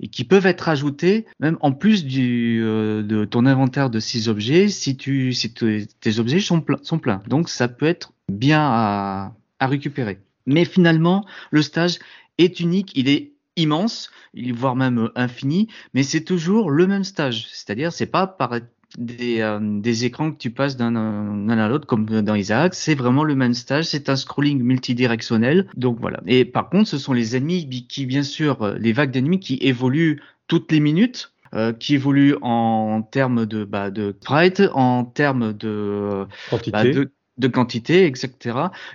et 0.00 0.08
qui 0.08 0.24
peuvent 0.24 0.46
être 0.46 0.68
ajoutés 0.68 1.26
même 1.40 1.56
en 1.60 1.72
plus 1.72 2.04
euh, 2.16 3.02
de 3.02 3.24
ton 3.24 3.46
inventaire 3.46 3.90
de 3.90 4.00
six 4.00 4.28
objets 4.28 4.68
si, 4.68 4.96
tu, 4.96 5.32
si 5.32 5.52
tes 5.52 6.18
objets 6.18 6.40
sont, 6.40 6.64
sont 6.82 6.98
pleins. 6.98 7.22
Donc 7.28 7.48
ça 7.48 7.68
peut 7.68 7.86
être 7.86 8.12
bien 8.28 8.60
à, 8.60 9.34
à 9.60 9.66
récupérer. 9.66 10.18
Mais 10.46 10.64
finalement, 10.64 11.24
le 11.50 11.62
stage 11.62 11.98
est 12.38 12.60
unique, 12.60 12.92
il 12.94 13.08
est 13.08 13.32
immense, 13.56 14.10
voire 14.52 14.76
même 14.76 15.10
infini, 15.14 15.68
mais 15.94 16.02
c'est 16.02 16.24
toujours 16.24 16.70
le 16.70 16.86
même 16.86 17.04
stage. 17.04 17.46
C'est-à-dire, 17.52 17.92
c'est 17.92 18.06
pas 18.06 18.26
par 18.26 18.54
des, 18.98 19.40
euh, 19.40 19.58
des 19.60 20.04
écrans 20.04 20.30
que 20.30 20.38
tu 20.38 20.50
passes 20.50 20.76
d'un 20.76 21.48
à 21.48 21.68
l'autre, 21.68 21.86
comme 21.86 22.06
dans 22.06 22.34
Isaac. 22.34 22.74
C'est 22.74 22.94
vraiment 22.94 23.24
le 23.24 23.34
même 23.34 23.54
stage. 23.54 23.86
C'est 23.86 24.08
un 24.08 24.16
scrolling 24.16 24.62
multidirectionnel. 24.62 25.66
Donc 25.76 25.98
voilà. 26.00 26.20
Et 26.26 26.44
par 26.44 26.68
contre, 26.68 26.88
ce 26.88 26.98
sont 26.98 27.12
les 27.12 27.36
ennemis 27.36 27.86
qui, 27.88 28.06
bien 28.06 28.22
sûr, 28.22 28.74
les 28.78 28.92
vagues 28.92 29.10
d'ennemis 29.10 29.40
qui 29.40 29.58
évoluent 29.60 30.20
toutes 30.46 30.72
les 30.72 30.80
minutes. 30.80 31.30
Euh, 31.54 31.72
qui 31.72 31.94
évoluent 31.94 32.34
en 32.42 33.02
termes 33.02 33.46
de, 33.46 33.64
bah, 33.64 33.92
de 33.92 34.12
sprite, 34.20 34.60
en 34.72 35.04
termes 35.04 35.52
de 35.52 36.26
quantité. 36.50 36.70
Bah, 36.72 36.82
de, 36.82 37.12
de 37.38 37.48
quantité, 37.48 38.06
etc. 38.06 38.30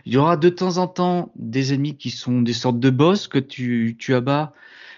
Il 0.05 0.13
y 0.13 0.17
aura 0.17 0.35
de 0.35 0.49
temps 0.49 0.77
en 0.77 0.87
temps 0.87 1.31
des 1.35 1.73
ennemis 1.73 1.95
qui 1.95 2.09
sont 2.09 2.41
des 2.41 2.51
sortes 2.51 2.79
de 2.79 2.89
boss 2.89 3.29
que 3.29 3.39
tu, 3.39 3.95
tu 3.97 4.13
abats. 4.13 4.53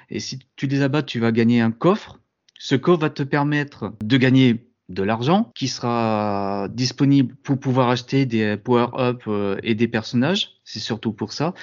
Et 0.09 0.19
si 0.19 0.39
tu 0.55 0.65
les 0.65 0.81
abats, 0.81 1.03
tu 1.03 1.19
vas 1.19 1.31
gagner 1.31 1.61
un 1.61 1.71
coffre. 1.71 2.19
Ce 2.57 2.75
coffre 2.75 3.01
va 3.01 3.09
te 3.11 3.23
permettre 3.23 3.93
de 4.03 4.17
gagner 4.17 4.70
de 4.93 5.03
l'argent 5.03 5.51
qui 5.55 5.67
sera 5.67 6.67
disponible 6.69 7.35
pour 7.43 7.59
pouvoir 7.59 7.89
acheter 7.89 8.25
des 8.25 8.57
power-up 8.57 9.23
euh, 9.27 9.57
et 9.63 9.75
des 9.75 9.87
personnages. 9.87 10.59
C'est 10.63 10.79
surtout 10.79 11.13
pour 11.13 11.33
ça. 11.33 11.53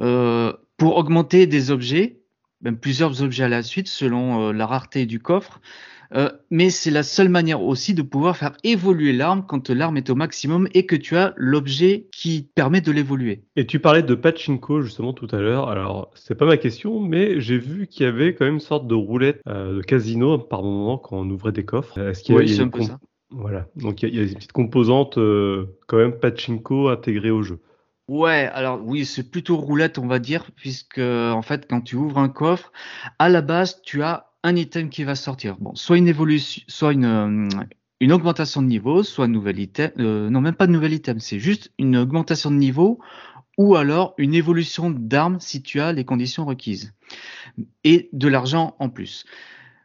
Euh, 0.00 0.52
pour 0.76 0.96
augmenter 0.96 1.46
des 1.46 1.70
objets, 1.70 2.20
même 2.62 2.78
plusieurs 2.78 3.22
objets 3.22 3.44
à 3.44 3.48
la 3.48 3.62
suite 3.62 3.88
selon 3.88 4.48
euh, 4.48 4.52
la 4.52 4.66
rareté 4.66 5.06
du 5.06 5.20
coffre. 5.20 5.60
Euh, 6.14 6.30
mais 6.50 6.70
c'est 6.70 6.90
la 6.90 7.02
seule 7.02 7.28
manière 7.28 7.62
aussi 7.62 7.94
de 7.94 8.02
pouvoir 8.02 8.36
faire 8.36 8.56
évoluer 8.64 9.12
l'arme 9.12 9.44
quand 9.46 9.68
l'arme 9.68 9.96
est 9.96 10.08
au 10.10 10.14
maximum 10.14 10.68
et 10.72 10.86
que 10.86 10.96
tu 10.96 11.16
as 11.16 11.34
l'objet 11.36 12.06
qui 12.12 12.48
permet 12.54 12.80
de 12.80 12.92
l'évoluer. 12.92 13.42
Et 13.56 13.66
tu 13.66 13.78
parlais 13.78 14.02
de 14.02 14.14
pachinko 14.14 14.80
justement 14.80 15.12
tout 15.12 15.28
à 15.30 15.38
l'heure. 15.38 15.68
Alors 15.68 16.10
c'est 16.14 16.34
pas 16.34 16.46
ma 16.46 16.56
question, 16.56 17.00
mais 17.00 17.40
j'ai 17.40 17.58
vu 17.58 17.86
qu'il 17.86 18.04
y 18.04 18.08
avait 18.08 18.34
quand 18.34 18.46
même 18.46 18.54
une 18.54 18.60
sorte 18.60 18.86
de 18.86 18.94
roulette 18.94 19.40
euh, 19.48 19.76
de 19.76 19.82
casino 19.82 20.38
par 20.38 20.62
moment 20.62 20.96
quand 20.96 21.18
on 21.18 21.28
ouvrait 21.28 21.52
des 21.52 21.64
coffres. 21.64 21.98
Est-ce 21.98 22.22
qu'il 22.22 22.34
y 22.34 22.38
a, 22.38 22.40
oui, 22.40 22.48
c'est 22.48 22.62
un 22.62 22.68
peu 22.68 22.82
ça. 22.82 22.98
Voilà, 23.30 23.66
donc 23.76 24.02
il 24.02 24.14
y, 24.14 24.20
a, 24.20 24.24
des 24.24 24.34
petites 24.34 24.52
composantes 24.52 25.16
quand 25.16 25.96
même 25.98 26.18
pachinko 26.18 26.88
intégrées 26.88 27.30
au 27.30 27.42
jeu. 27.42 27.60
Ouais, 28.08 28.48
alors 28.54 28.80
oui, 28.82 29.04
c'est 29.04 29.30
plutôt 29.30 29.58
roulette, 29.58 29.98
on 29.98 30.06
va 30.06 30.18
dire, 30.18 30.46
puisque 30.56 30.96
en 30.96 31.42
fait, 31.42 31.66
quand 31.68 31.82
tu 31.82 31.96
ouvres 31.96 32.16
un 32.16 32.30
coffre, 32.30 32.72
à 33.18 33.28
la 33.28 33.42
base, 33.42 33.82
tu 33.82 34.02
as 34.02 34.27
un 34.42 34.56
item 34.56 34.88
qui 34.90 35.04
va 35.04 35.14
sortir. 35.14 35.56
Bon, 35.58 35.74
soit 35.74 35.98
une 35.98 36.08
évolution, 36.08 36.62
soit 36.68 36.92
une, 36.92 37.04
euh, 37.04 37.48
une 38.00 38.12
augmentation 38.12 38.62
de 38.62 38.66
niveau, 38.66 39.02
soit 39.02 39.26
un 39.26 39.28
nouvel 39.28 39.58
item. 39.58 39.90
Euh, 39.98 40.30
non, 40.30 40.40
même 40.40 40.54
pas 40.54 40.66
de 40.66 40.72
nouvel 40.72 40.92
item, 40.92 41.18
c'est 41.20 41.38
juste 41.38 41.72
une 41.78 41.96
augmentation 41.96 42.50
de 42.50 42.56
niveau 42.56 42.98
ou 43.56 43.74
alors 43.74 44.14
une 44.18 44.34
évolution 44.34 44.90
d'arme 44.90 45.40
si 45.40 45.62
tu 45.62 45.80
as 45.80 45.92
les 45.92 46.04
conditions 46.04 46.46
requises 46.46 46.92
et 47.82 48.08
de 48.12 48.28
l'argent 48.28 48.76
en 48.78 48.88
plus. 48.88 49.24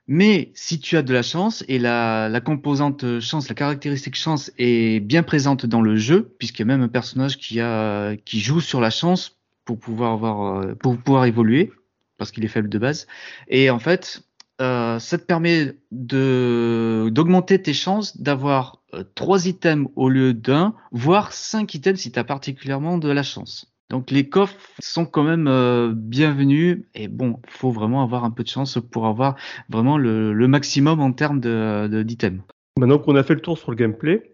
Mais 0.06 0.52
si 0.54 0.80
tu 0.80 0.98
as 0.98 1.02
de 1.02 1.14
la 1.14 1.24
chance 1.24 1.64
et 1.70 1.80
la, 1.80 2.28
la, 2.28 2.42
composante 2.42 3.22
chance, 3.22 3.48
la 3.48 3.56
caractéristique 3.56 4.16
chance 4.16 4.52
est 4.58 5.00
bien 5.00 5.24
présente 5.24 5.66
dans 5.66 5.82
le 5.82 5.96
jeu, 5.96 6.36
puisqu'il 6.38 6.64
y 6.64 6.64
a 6.64 6.66
même 6.66 6.82
un 6.82 6.90
personnage 6.90 7.38
qui 7.38 7.62
a 7.62 8.16
qui 8.18 8.42
joue 8.42 8.60
sur 8.60 8.82
la 8.82 8.90
chance 8.90 9.40
pour 9.64 9.80
pouvoir 9.80 10.12
avoir 10.12 10.62
euh, 10.62 10.76
pour 10.76 10.98
pouvoir 10.98 11.26
évoluer 11.26 11.72
parce 12.18 12.32
qu'il 12.32 12.44
est 12.44 12.50
faible 12.50 12.70
de 12.70 12.78
base. 12.78 13.08
Et 13.48 13.70
en 13.70 13.80
fait, 13.80 14.24
euh, 14.64 14.98
ça 14.98 15.18
te 15.18 15.26
permet 15.26 15.78
d'augmenter 15.92 17.62
tes 17.62 17.74
chances 17.74 18.22
d'avoir 18.22 18.82
euh, 18.94 19.04
trois 19.14 19.46
items 19.46 19.90
au 19.98 20.08
lieu 20.08 20.34
d'un, 20.34 20.74
voire 20.92 21.34
cinq 21.34 21.74
items 21.74 22.00
si 22.00 22.14
tu 22.14 22.20
as 22.20 22.24
particulièrement 22.24 22.98
de 22.98 23.10
la 23.10 23.24
chance. 23.24 23.74
Donc 23.90 24.10
les 24.10 24.30
coffres 24.30 24.56
sont 24.80 25.06
quand 25.06 25.24
même 25.24 25.48
euh, 25.50 25.92
bienvenus 25.94 26.86
et 26.96 27.10
bon, 27.10 27.42
faut 27.50 27.72
vraiment 27.72 28.04
avoir 28.04 28.24
un 28.24 28.32
peu 28.32 28.44
de 28.44 28.48
chance 28.48 28.80
pour 28.90 29.06
avoir 29.06 29.36
vraiment 29.68 29.98
le, 29.98 30.48
maximum 30.48 31.02
en 31.02 31.12
termes 31.12 31.42
d'items. 31.42 32.42
De, 32.42 32.80
Maintenant 32.80 33.00
qu'on 33.00 33.18
a 33.18 33.24
fait 33.24 33.36
le 33.36 33.42
tour 33.42 33.58
sur 33.58 33.70
le 33.70 33.76
gameplay, 33.76 34.32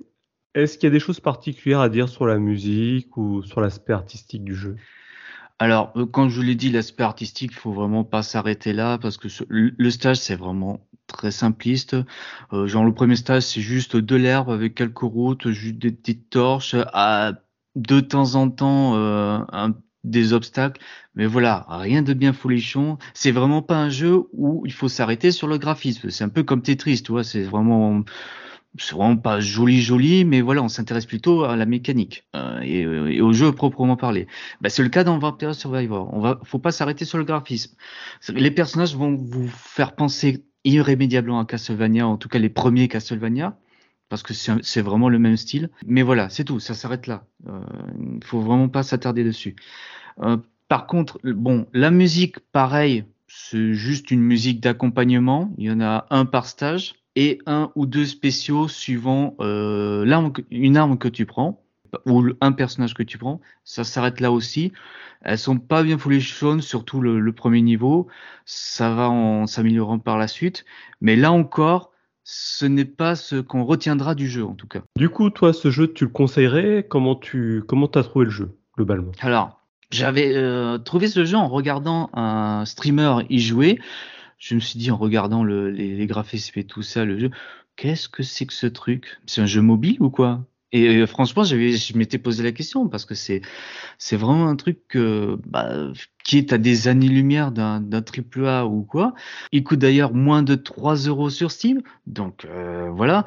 est-ce 0.53 0.77
qu'il 0.77 0.87
y 0.87 0.91
a 0.91 0.93
des 0.93 0.99
choses 0.99 1.19
particulières 1.19 1.79
à 1.79 1.89
dire 1.89 2.07
sur 2.07 2.27
la 2.27 2.37
musique 2.37 3.17
ou 3.17 3.41
sur 3.41 3.61
l'aspect 3.61 3.93
artistique 3.93 4.43
du 4.43 4.53
jeu? 4.53 4.75
Alors, 5.59 5.91
euh, 5.97 6.05
quand 6.05 6.29
je 6.29 6.37
vous 6.37 6.41
l'ai 6.41 6.55
dit, 6.55 6.71
l'aspect 6.71 7.03
artistique, 7.03 7.53
faut 7.53 7.73
vraiment 7.73 8.03
pas 8.05 8.23
s'arrêter 8.23 8.73
là 8.73 8.97
parce 8.97 9.17
que 9.17 9.27
le 9.49 9.91
stage, 9.91 10.17
c'est 10.17 10.35
vraiment 10.35 10.87
très 11.07 11.31
simpliste. 11.31 11.97
Euh, 12.53 12.67
genre, 12.67 12.85
le 12.85 12.93
premier 12.93 13.17
stage, 13.17 13.43
c'est 13.43 13.61
juste 13.61 13.97
de 13.97 14.15
l'herbe 14.15 14.49
avec 14.49 14.75
quelques 14.75 14.99
routes, 14.99 15.49
juste 15.49 15.77
des 15.77 15.91
petites 15.91 16.29
torches, 16.29 16.75
à 16.93 17.33
de 17.75 17.99
temps 17.99 18.35
en 18.35 18.49
temps 18.49 18.95
euh, 18.95 19.39
des 20.03 20.33
obstacles, 20.33 20.81
mais 21.15 21.25
voilà, 21.25 21.65
rien 21.69 22.01
de 22.01 22.13
bien 22.13 22.33
folichon. 22.33 22.97
C'est 23.13 23.31
vraiment 23.31 23.61
pas 23.61 23.77
un 23.77 23.89
jeu 23.89 24.23
où 24.33 24.63
il 24.65 24.73
faut 24.73 24.87
s'arrêter 24.87 25.31
sur 25.31 25.47
le 25.47 25.57
graphisme. 25.57 26.09
C'est 26.09 26.23
un 26.23 26.29
peu 26.29 26.43
comme 26.43 26.61
Tetris, 26.61 27.03
tu 27.03 27.11
vois. 27.11 27.23
C'est 27.23 27.43
vraiment, 27.43 28.03
c'est 28.77 28.95
vraiment 28.95 29.17
pas 29.17 29.39
joli 29.39 29.81
joli, 29.81 30.25
mais 30.25 30.41
voilà, 30.41 30.61
on 30.61 30.69
s'intéresse 30.69 31.05
plutôt 31.05 31.43
à 31.43 31.55
la 31.55 31.65
mécanique 31.65 32.25
euh, 32.35 32.59
et, 32.61 32.81
et, 32.81 33.21
au 33.21 33.33
jeu 33.33 33.51
proprement 33.51 33.97
parlé. 33.97 34.27
Bah, 34.61 34.69
c'est 34.69 34.83
le 34.83 34.89
cas 34.89 35.03
dans 35.03 35.17
Vampire 35.17 35.55
Survivor. 35.55 36.09
On 36.13 36.19
va, 36.19 36.39
faut 36.43 36.59
pas 36.59 36.71
s'arrêter 36.71 37.05
sur 37.05 37.17
le 37.17 37.23
graphisme. 37.23 37.75
Les 38.29 38.51
personnages 38.51 38.95
vont 38.95 39.15
vous 39.15 39.47
faire 39.47 39.95
penser 39.95 40.45
irrémédiablement 40.65 41.39
à 41.39 41.45
Castlevania, 41.45 42.07
en 42.07 42.17
tout 42.17 42.29
cas 42.29 42.39
les 42.39 42.49
premiers 42.49 42.87
Castlevania 42.87 43.57
parce 44.09 44.23
que 44.23 44.33
c'est 44.33 44.81
vraiment 44.81 45.07
le 45.07 45.19
même 45.19 45.37
style. 45.37 45.69
Mais 45.85 46.01
voilà, 46.01 46.29
c'est 46.29 46.43
tout, 46.43 46.59
ça 46.59 46.73
s'arrête 46.73 47.07
là. 47.07 47.25
Il 47.45 47.51
euh, 47.51 48.19
faut 48.23 48.41
vraiment 48.41 48.67
pas 48.67 48.83
s'attarder 48.83 49.23
dessus. 49.23 49.55
Euh, 50.21 50.37
par 50.67 50.87
contre, 50.87 51.19
bon, 51.23 51.67
la 51.73 51.91
musique, 51.91 52.39
pareil, 52.51 53.05
c'est 53.27 53.73
juste 53.73 54.09
une 54.11 54.21
musique 54.21 54.59
d'accompagnement. 54.61 55.53
Il 55.57 55.65
y 55.65 55.71
en 55.71 55.79
a 55.79 56.07
un 56.09 56.25
par 56.25 56.47
stage 56.47 56.95
et 57.19 57.39
un 57.45 57.69
ou 57.75 57.85
deux 57.85 58.05
spéciaux 58.05 58.69
suivant 58.69 59.35
euh, 59.41 60.05
l'arme, 60.05 60.31
une 60.51 60.77
arme 60.77 60.97
que 60.97 61.09
tu 61.09 61.25
prends 61.25 61.61
ou 62.05 62.23
un 62.39 62.53
personnage 62.53 62.93
que 62.93 63.03
tu 63.03 63.17
prends. 63.17 63.41
Ça 63.65 63.83
s'arrête 63.83 64.21
là 64.21 64.31
aussi. 64.31 64.71
Elles 65.21 65.37
sont 65.37 65.59
pas 65.59 65.83
bien 65.83 65.97
folichonnes, 65.97 66.61
surtout 66.61 67.01
le, 67.01 67.19
le 67.19 67.33
premier 67.33 67.61
niveau. 67.61 68.07
Ça 68.45 68.93
va 68.93 69.09
en 69.09 69.47
s'améliorant 69.47 69.99
par 69.99 70.17
la 70.17 70.29
suite. 70.29 70.63
Mais 71.01 71.17
là 71.17 71.33
encore, 71.33 71.91
ce 72.23 72.65
n'est 72.65 72.85
pas 72.85 73.15
ce 73.15 73.35
qu'on 73.41 73.65
retiendra 73.65 74.15
du 74.15 74.29
jeu 74.29 74.45
en 74.45 74.53
tout 74.53 74.67
cas. 74.67 74.79
Du 74.95 75.09
coup, 75.09 75.29
toi, 75.29 75.51
ce 75.51 75.69
jeu, 75.71 75.91
tu 75.91 76.05
le 76.05 76.11
conseillerais? 76.11 76.85
Comment 76.89 77.15
tu 77.15 77.63
comment 77.67 77.87
as 77.87 78.03
trouvé 78.03 78.25
le 78.25 78.31
jeu 78.31 78.57
globalement? 78.77 79.11
Alors, 79.19 79.59
j'avais 79.91 80.35
euh, 80.35 80.77
trouvé 80.77 81.09
ce 81.09 81.25
jeu 81.25 81.35
en 81.35 81.49
regardant 81.49 82.11
un 82.13 82.63
streamer 82.63 83.25
y 83.29 83.39
jouer. 83.39 83.77
Je 84.39 84.55
me 84.55 84.59
suis 84.61 84.79
dit 84.79 84.89
en 84.89 84.97
regardant 84.97 85.43
le, 85.43 85.69
les, 85.69 86.07
graphismes 86.07 86.57
et 86.59 86.63
tout 86.63 86.81
ça, 86.81 87.05
le 87.05 87.19
jeu, 87.19 87.29
qu'est-ce 87.75 88.07
que 88.09 88.23
c'est 88.23 88.45
que 88.45 88.53
ce 88.53 88.67
truc? 88.67 89.19
C'est 89.25 89.41
un 89.41 89.45
jeu 89.45 89.61
mobile 89.61 89.97
ou 90.01 90.09
quoi? 90.09 90.45
Et 90.71 90.87
euh, 90.87 91.07
franchement, 91.07 91.43
j'avais, 91.43 91.73
je 91.73 91.97
m'étais 91.97 92.19
posé 92.19 92.41
la 92.43 92.51
question 92.53 92.87
parce 92.87 93.05
que 93.05 93.15
c'est, 93.15 93.41
c'est 93.97 94.15
vraiment 94.15 94.47
un 94.47 94.55
truc 94.55 94.79
que, 94.87 95.37
bah, 95.45 95.91
qui 96.23 96.37
est 96.37 96.53
à 96.53 96.57
des 96.57 96.87
années-lumière 96.87 97.51
d'un, 97.51 97.81
d'un 97.81 98.01
triple 98.01 98.45
A 98.47 98.65
ou 98.65 98.83
quoi. 98.83 99.13
Il 99.51 99.63
coûte 99.63 99.79
d'ailleurs 99.79 100.13
moins 100.13 100.41
de 100.41 100.55
3 100.55 100.95
euros 101.07 101.29
sur 101.29 101.51
Steam, 101.51 101.81
donc 102.07 102.45
euh, 102.45 102.89
voilà. 102.91 103.25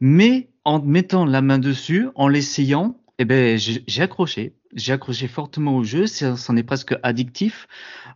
Mais 0.00 0.48
en 0.64 0.80
mettant 0.82 1.26
la 1.26 1.42
main 1.42 1.58
dessus, 1.58 2.08
en 2.14 2.28
l'essayant, 2.28 2.98
eh 3.18 3.24
ben, 3.24 3.58
j'ai 3.58 4.02
accroché. 4.02 4.54
J'ai 4.74 4.92
accroché 4.92 5.28
fortement 5.28 5.76
au 5.76 5.84
jeu. 5.84 6.06
C'en 6.06 6.56
est 6.56 6.62
presque 6.62 6.94
addictif. 7.02 7.66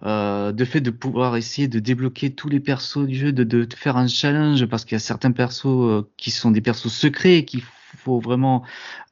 Euh, 0.02 0.52
de 0.52 0.64
fait 0.64 0.80
de 0.80 0.90
pouvoir 0.90 1.36
essayer 1.36 1.68
de 1.68 1.78
débloquer 1.78 2.30
tous 2.30 2.48
les 2.48 2.60
persos 2.60 3.06
du 3.06 3.14
jeu, 3.14 3.32
de, 3.32 3.44
de, 3.44 3.68
faire 3.74 3.96
un 3.96 4.08
challenge 4.08 4.64
parce 4.66 4.84
qu'il 4.84 4.94
y 4.94 4.96
a 4.96 5.00
certains 5.00 5.32
persos 5.32 5.66
euh, 5.66 6.10
qui 6.16 6.30
sont 6.30 6.50
des 6.50 6.62
persos 6.62 6.88
secrets 6.88 7.36
et 7.36 7.44
qu'il 7.44 7.62
faut 7.96 8.20
vraiment 8.20 8.62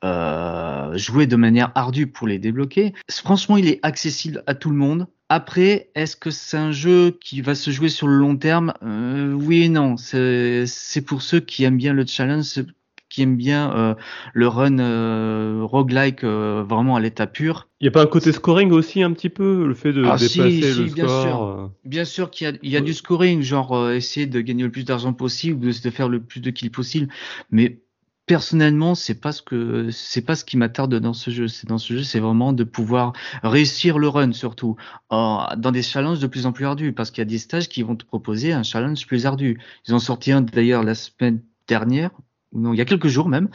euh, 0.04 0.96
jouer 0.96 1.26
de 1.26 1.36
manière 1.36 1.72
ardue 1.74 2.06
pour 2.06 2.26
les 2.26 2.38
débloquer. 2.38 2.94
Franchement, 3.10 3.56
il 3.56 3.68
est 3.68 3.80
accessible 3.82 4.42
à 4.46 4.54
tout 4.54 4.70
le 4.70 4.76
monde. 4.76 5.06
Après, 5.28 5.90
est-ce 5.94 6.16
que 6.16 6.30
c'est 6.30 6.56
un 6.56 6.72
jeu 6.72 7.18
qui 7.20 7.42
va 7.42 7.54
se 7.54 7.70
jouer 7.70 7.90
sur 7.90 8.06
le 8.06 8.16
long 8.16 8.36
terme? 8.36 8.72
Euh, 8.82 9.32
Oui 9.32 9.64
et 9.64 9.68
non. 9.68 9.96
C'est 9.98 11.02
pour 11.06 11.20
ceux 11.20 11.40
qui 11.40 11.64
aiment 11.64 11.76
bien 11.76 11.92
le 11.92 12.06
challenge, 12.06 12.60
qui 13.08 13.22
aiment 13.22 13.36
bien 13.36 13.72
euh, 13.74 13.94
le 14.34 14.48
run 14.48 14.78
euh, 14.78 15.60
roguelike 15.62 16.24
euh, 16.24 16.64
vraiment 16.68 16.96
à 16.96 17.00
l'état 17.00 17.26
pur. 17.26 17.68
Il 17.80 17.84
n'y 17.84 17.88
a 17.88 17.90
pas 17.92 18.02
un 18.02 18.06
côté 18.06 18.32
scoring 18.32 18.70
aussi 18.70 19.02
un 19.02 19.12
petit 19.12 19.28
peu, 19.28 19.66
le 19.66 19.74
fait 19.74 19.92
de 19.92 20.04
ah, 20.04 20.16
dépasser 20.16 20.28
si, 20.28 20.60
le 20.60 20.84
bien 20.84 21.06
score 21.06 21.22
Sûr. 21.22 21.72
Bien 21.84 22.04
sûr 22.04 22.30
qu'il 22.30 22.46
y 22.46 22.50
a, 22.50 22.54
il 22.62 22.70
y 22.70 22.76
a 22.76 22.80
du 22.80 22.94
scoring, 22.94 23.42
genre 23.42 23.90
essayer 23.90 24.26
de 24.26 24.40
gagner 24.40 24.64
le 24.64 24.70
plus 24.70 24.84
d'argent 24.84 25.12
possible, 25.12 25.60
de, 25.60 25.72
de 25.72 25.90
faire 25.90 26.08
le 26.08 26.20
plus 26.20 26.40
de 26.40 26.50
kills 26.50 26.70
possible, 26.70 27.08
mais 27.50 27.80
personnellement, 28.28 28.94
c'est 28.94 29.20
pas 29.20 29.32
ce 29.32 29.42
que 29.42 29.90
c'est 29.90 30.20
pas 30.20 30.36
ce 30.36 30.44
qui 30.44 30.56
m'attarde 30.56 30.94
dans 30.94 31.14
ce 31.14 31.30
jeu. 31.30 31.48
C'est 31.48 31.66
dans 31.66 31.78
ce 31.78 31.94
jeu, 31.94 32.02
c'est 32.04 32.20
vraiment 32.20 32.52
de 32.52 32.62
pouvoir 32.62 33.14
réussir 33.42 33.98
le 33.98 34.06
run 34.06 34.32
surtout 34.32 34.76
dans 35.10 35.72
des 35.72 35.82
challenges 35.82 36.20
de 36.20 36.28
plus 36.28 36.46
en 36.46 36.52
plus 36.52 36.66
ardus, 36.66 36.92
parce 36.92 37.10
qu'il 37.10 37.22
y 37.22 37.26
a 37.26 37.30
des 37.30 37.38
stages 37.38 37.68
qui 37.68 37.82
vont 37.82 37.96
te 37.96 38.04
proposer 38.04 38.52
un 38.52 38.62
challenge 38.62 39.04
plus 39.06 39.26
ardu. 39.26 39.58
Ils 39.88 39.94
ont 39.94 39.98
sorti 39.98 40.30
un 40.30 40.42
d'ailleurs 40.42 40.84
la 40.84 40.94
semaine 40.94 41.40
dernière, 41.66 42.10
non, 42.52 42.72
il 42.72 42.78
y 42.78 42.80
a 42.80 42.84
quelques 42.84 43.08
jours 43.08 43.28
même, 43.28 43.48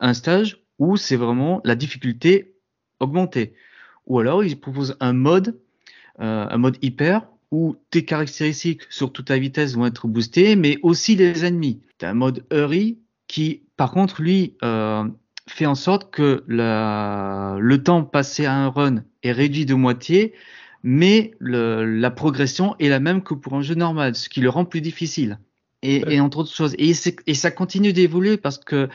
un 0.00 0.14
stage 0.14 0.62
où 0.78 0.96
c'est 0.96 1.16
vraiment 1.16 1.60
la 1.64 1.74
difficulté 1.74 2.54
augmentée. 3.00 3.54
Ou 4.06 4.18
alors 4.18 4.44
ils 4.44 4.58
proposent 4.58 4.96
un 5.00 5.12
mode, 5.12 5.60
euh, 6.20 6.46
un 6.48 6.58
mode 6.58 6.76
hyper 6.82 7.26
où 7.50 7.76
tes 7.90 8.04
caractéristiques 8.04 8.82
sur 8.88 9.12
toute 9.12 9.26
ta 9.26 9.38
vitesse 9.38 9.74
vont 9.74 9.86
être 9.86 10.08
boostées, 10.08 10.56
mais 10.56 10.78
aussi 10.82 11.14
les 11.16 11.44
ennemis. 11.44 11.82
Tu 11.98 12.06
un 12.06 12.14
mode 12.14 12.44
hurry 12.50 12.98
qui, 13.28 13.62
par 13.76 13.92
contre, 13.92 14.22
lui, 14.22 14.56
euh, 14.64 15.04
fait 15.46 15.66
en 15.66 15.74
sorte 15.74 16.10
que 16.10 16.44
le 16.46 17.76
temps 17.76 18.04
passé 18.04 18.46
à 18.46 18.54
un 18.54 18.68
run 18.68 19.04
est 19.22 19.32
réduit 19.32 19.66
de 19.66 19.74
moitié, 19.74 20.32
mais 20.82 21.32
la 21.40 22.10
progression 22.10 22.74
est 22.78 22.88
la 22.88 23.00
même 23.00 23.22
que 23.22 23.34
pour 23.34 23.54
un 23.54 23.62
jeu 23.62 23.74
normal, 23.74 24.14
ce 24.14 24.28
qui 24.28 24.40
le 24.40 24.48
rend 24.48 24.64
plus 24.64 24.80
difficile. 24.80 25.38
Et, 25.82 26.14
et 26.14 26.20
entre 26.20 26.38
autres 26.38 26.54
choses. 26.54 26.74
Et, 26.78 26.92
et 27.26 27.34
ça 27.34 27.50
continue 27.50 27.92
d'évoluer 27.92 28.36
parce 28.36 28.58
que, 28.58 28.88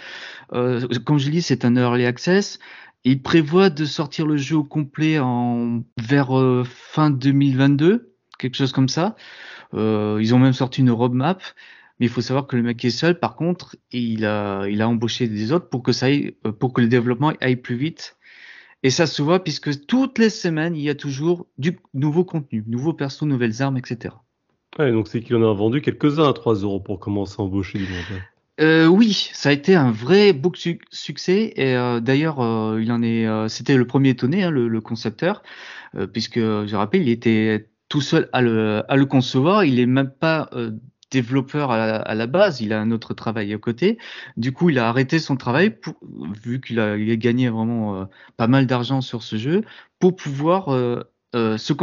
euh, 0.53 0.87
comme 1.05 1.17
je 1.19 1.29
dis, 1.29 1.41
c'est 1.41 1.65
un 1.65 1.75
early 1.75 2.05
access. 2.05 2.59
Il 3.03 3.21
prévoit 3.21 3.69
de 3.69 3.85
sortir 3.85 4.25
le 4.25 4.37
jeu 4.37 4.57
au 4.57 4.63
complet 4.63 5.19
en 5.19 5.83
vers 5.97 6.37
euh, 6.37 6.63
fin 6.65 7.09
2022, 7.09 8.13
quelque 8.37 8.55
chose 8.55 8.71
comme 8.71 8.89
ça. 8.89 9.15
Euh, 9.73 10.17
ils 10.21 10.33
ont 10.33 10.39
même 10.39 10.53
sorti 10.53 10.81
une 10.81 10.91
roadmap. 10.91 11.41
Mais 11.99 12.05
il 12.05 12.09
faut 12.09 12.21
savoir 12.21 12.45
que 12.45 12.55
le 12.55 12.61
mec 12.61 12.83
est 12.85 12.91
seul. 12.91 13.19
Par 13.19 13.35
contre, 13.35 13.75
il 13.91 14.25
a, 14.25 14.67
il 14.67 14.81
a 14.81 14.89
embauché 14.89 15.27
des 15.27 15.51
autres 15.51 15.69
pour 15.69 15.81
que 15.81 15.91
ça 15.91 16.07
aille, 16.07 16.35
euh, 16.45 16.51
pour 16.51 16.73
que 16.73 16.81
le 16.81 16.87
développement 16.87 17.33
aille 17.41 17.55
plus 17.55 17.75
vite. 17.75 18.17
Et 18.83 18.91
ça 18.91 19.07
se 19.07 19.21
voit 19.21 19.43
puisque 19.43 19.87
toutes 19.87 20.19
les 20.19 20.29
semaines, 20.29 20.75
il 20.75 20.83
y 20.83 20.89
a 20.89 20.95
toujours 20.95 21.47
du 21.57 21.79
nouveau 21.93 22.23
contenu, 22.23 22.63
nouveaux 22.67 22.93
persos, 22.93 23.23
nouvelles 23.23 23.61
armes, 23.63 23.77
etc. 23.77 24.13
Donc 24.77 25.07
c'est 25.07 25.21
qu'il 25.21 25.35
en 25.35 25.49
a 25.49 25.53
vendu 25.53 25.81
quelques-uns 25.81 26.29
à 26.29 26.33
3 26.33 26.55
euros 26.55 26.79
pour 26.79 26.99
commencer 26.99 27.35
à 27.39 27.43
embaucher 27.43 27.79
du 27.79 27.85
monde. 27.85 28.21
Euh, 28.59 28.87
oui, 28.87 29.29
ça 29.33 29.49
a 29.49 29.51
été 29.51 29.75
un 29.75 29.91
vrai 29.91 30.33
beau 30.33 30.51
succès 30.89 31.53
et 31.55 31.75
euh, 31.75 31.99
d'ailleurs 31.99 32.39
euh, 32.39 32.81
il 32.81 32.91
en 32.91 33.03
est, 33.03 33.27
c'était 33.49 33.77
le 33.77 33.85
premier 33.85 34.09
étonné, 34.09 34.43
hein, 34.43 34.51
le, 34.51 34.81
concepteur, 34.81 35.43
puisque 36.13 36.39
je 36.39 36.75
rappelle, 36.75 37.03
il 37.03 37.09
était 37.09 37.69
tout 37.89 38.01
seul 38.01 38.29
à 38.33 38.41
le, 38.41 39.05
concevoir, 39.05 39.63
il 39.63 39.79
est 39.79 39.85
même 39.85 40.11
pas 40.11 40.49
développeur 41.11 41.71
à 41.71 42.15
la, 42.15 42.27
base, 42.27 42.61
il 42.61 42.73
a 42.73 42.81
un 42.81 42.91
autre 42.91 43.13
travail 43.13 43.53
à 43.53 43.57
côté. 43.57 43.97
Du 44.37 44.51
coup, 44.51 44.69
il 44.69 44.79
a 44.79 44.89
arrêté 44.89 45.19
son 45.19 45.37
travail 45.37 45.77
vu 46.43 46.59
qu'il 46.59 46.79
a, 46.79 46.97
gagné 46.97 47.49
vraiment 47.49 48.07
pas 48.37 48.47
mal 48.47 48.65
d'argent 48.65 49.01
sur 49.01 49.23
ce 49.23 49.37
jeu, 49.37 49.61
pour 49.99 50.15
pouvoir 50.15 50.65
se 51.33 51.73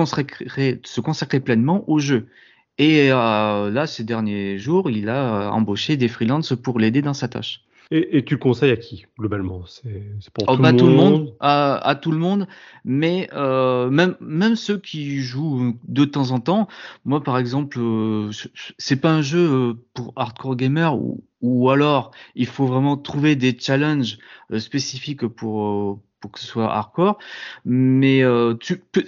consacrer 1.00 1.40
pleinement 1.40 1.88
au 1.88 1.98
jeu. 1.98 2.28
Et 2.78 3.12
euh, 3.12 3.70
là, 3.70 3.86
ces 3.86 4.04
derniers 4.04 4.58
jours, 4.58 4.90
il 4.90 5.08
a 5.08 5.50
embauché 5.52 5.96
des 5.96 6.08
freelances 6.08 6.54
pour 6.54 6.78
l'aider 6.78 7.02
dans 7.02 7.14
sa 7.14 7.28
tâche. 7.28 7.64
Et, 7.90 8.16
et, 8.16 8.24
tu 8.24 8.34
le 8.34 8.40
conseilles 8.40 8.70
à 8.70 8.76
qui 8.76 9.06
globalement? 9.18 9.62
C'est 9.66 10.32
pour 10.32 10.44
oh, 10.48 10.56
tout, 10.56 10.62
bah, 10.62 10.72
le 10.72 10.78
tout, 10.78 10.86
le 10.86 10.94
monde, 10.94 11.36
à, 11.40 11.76
à, 11.76 11.94
tout 11.94 12.12
le 12.12 12.18
monde, 12.18 12.46
mais 12.84 13.28
euh, 13.34 13.90
même 13.90 14.16
même 14.20 14.56
ceux 14.56 14.78
qui 14.78 15.20
jouent 15.20 15.78
de 15.86 16.04
temps 16.04 16.30
en 16.30 16.40
temps. 16.40 16.66
Moi, 17.04 17.22
par 17.22 17.36
exemple, 17.36 17.78
euh, 17.78 18.30
c'est 18.78 18.96
pas 18.96 19.12
un 19.12 19.22
jeu 19.22 19.38
euh, 19.38 19.74
pour 19.92 20.12
hardcore 20.16 20.56
gamer 20.56 20.96
ou, 20.96 21.24
ou 21.42 21.68
alors 21.70 22.10
il 22.34 22.46
faut 22.46 22.66
vraiment 22.66 22.96
trouver 22.96 23.36
des 23.36 23.56
challenges 23.58 24.18
euh, 24.50 24.58
spécifiques 24.58 25.26
pour 25.26 25.66
euh, 25.66 26.00
pour 26.24 26.32
que 26.32 26.40
ce 26.40 26.46
soit 26.46 26.72
hardcore. 26.72 27.18
Mais 27.66 28.22
euh, 28.22 28.54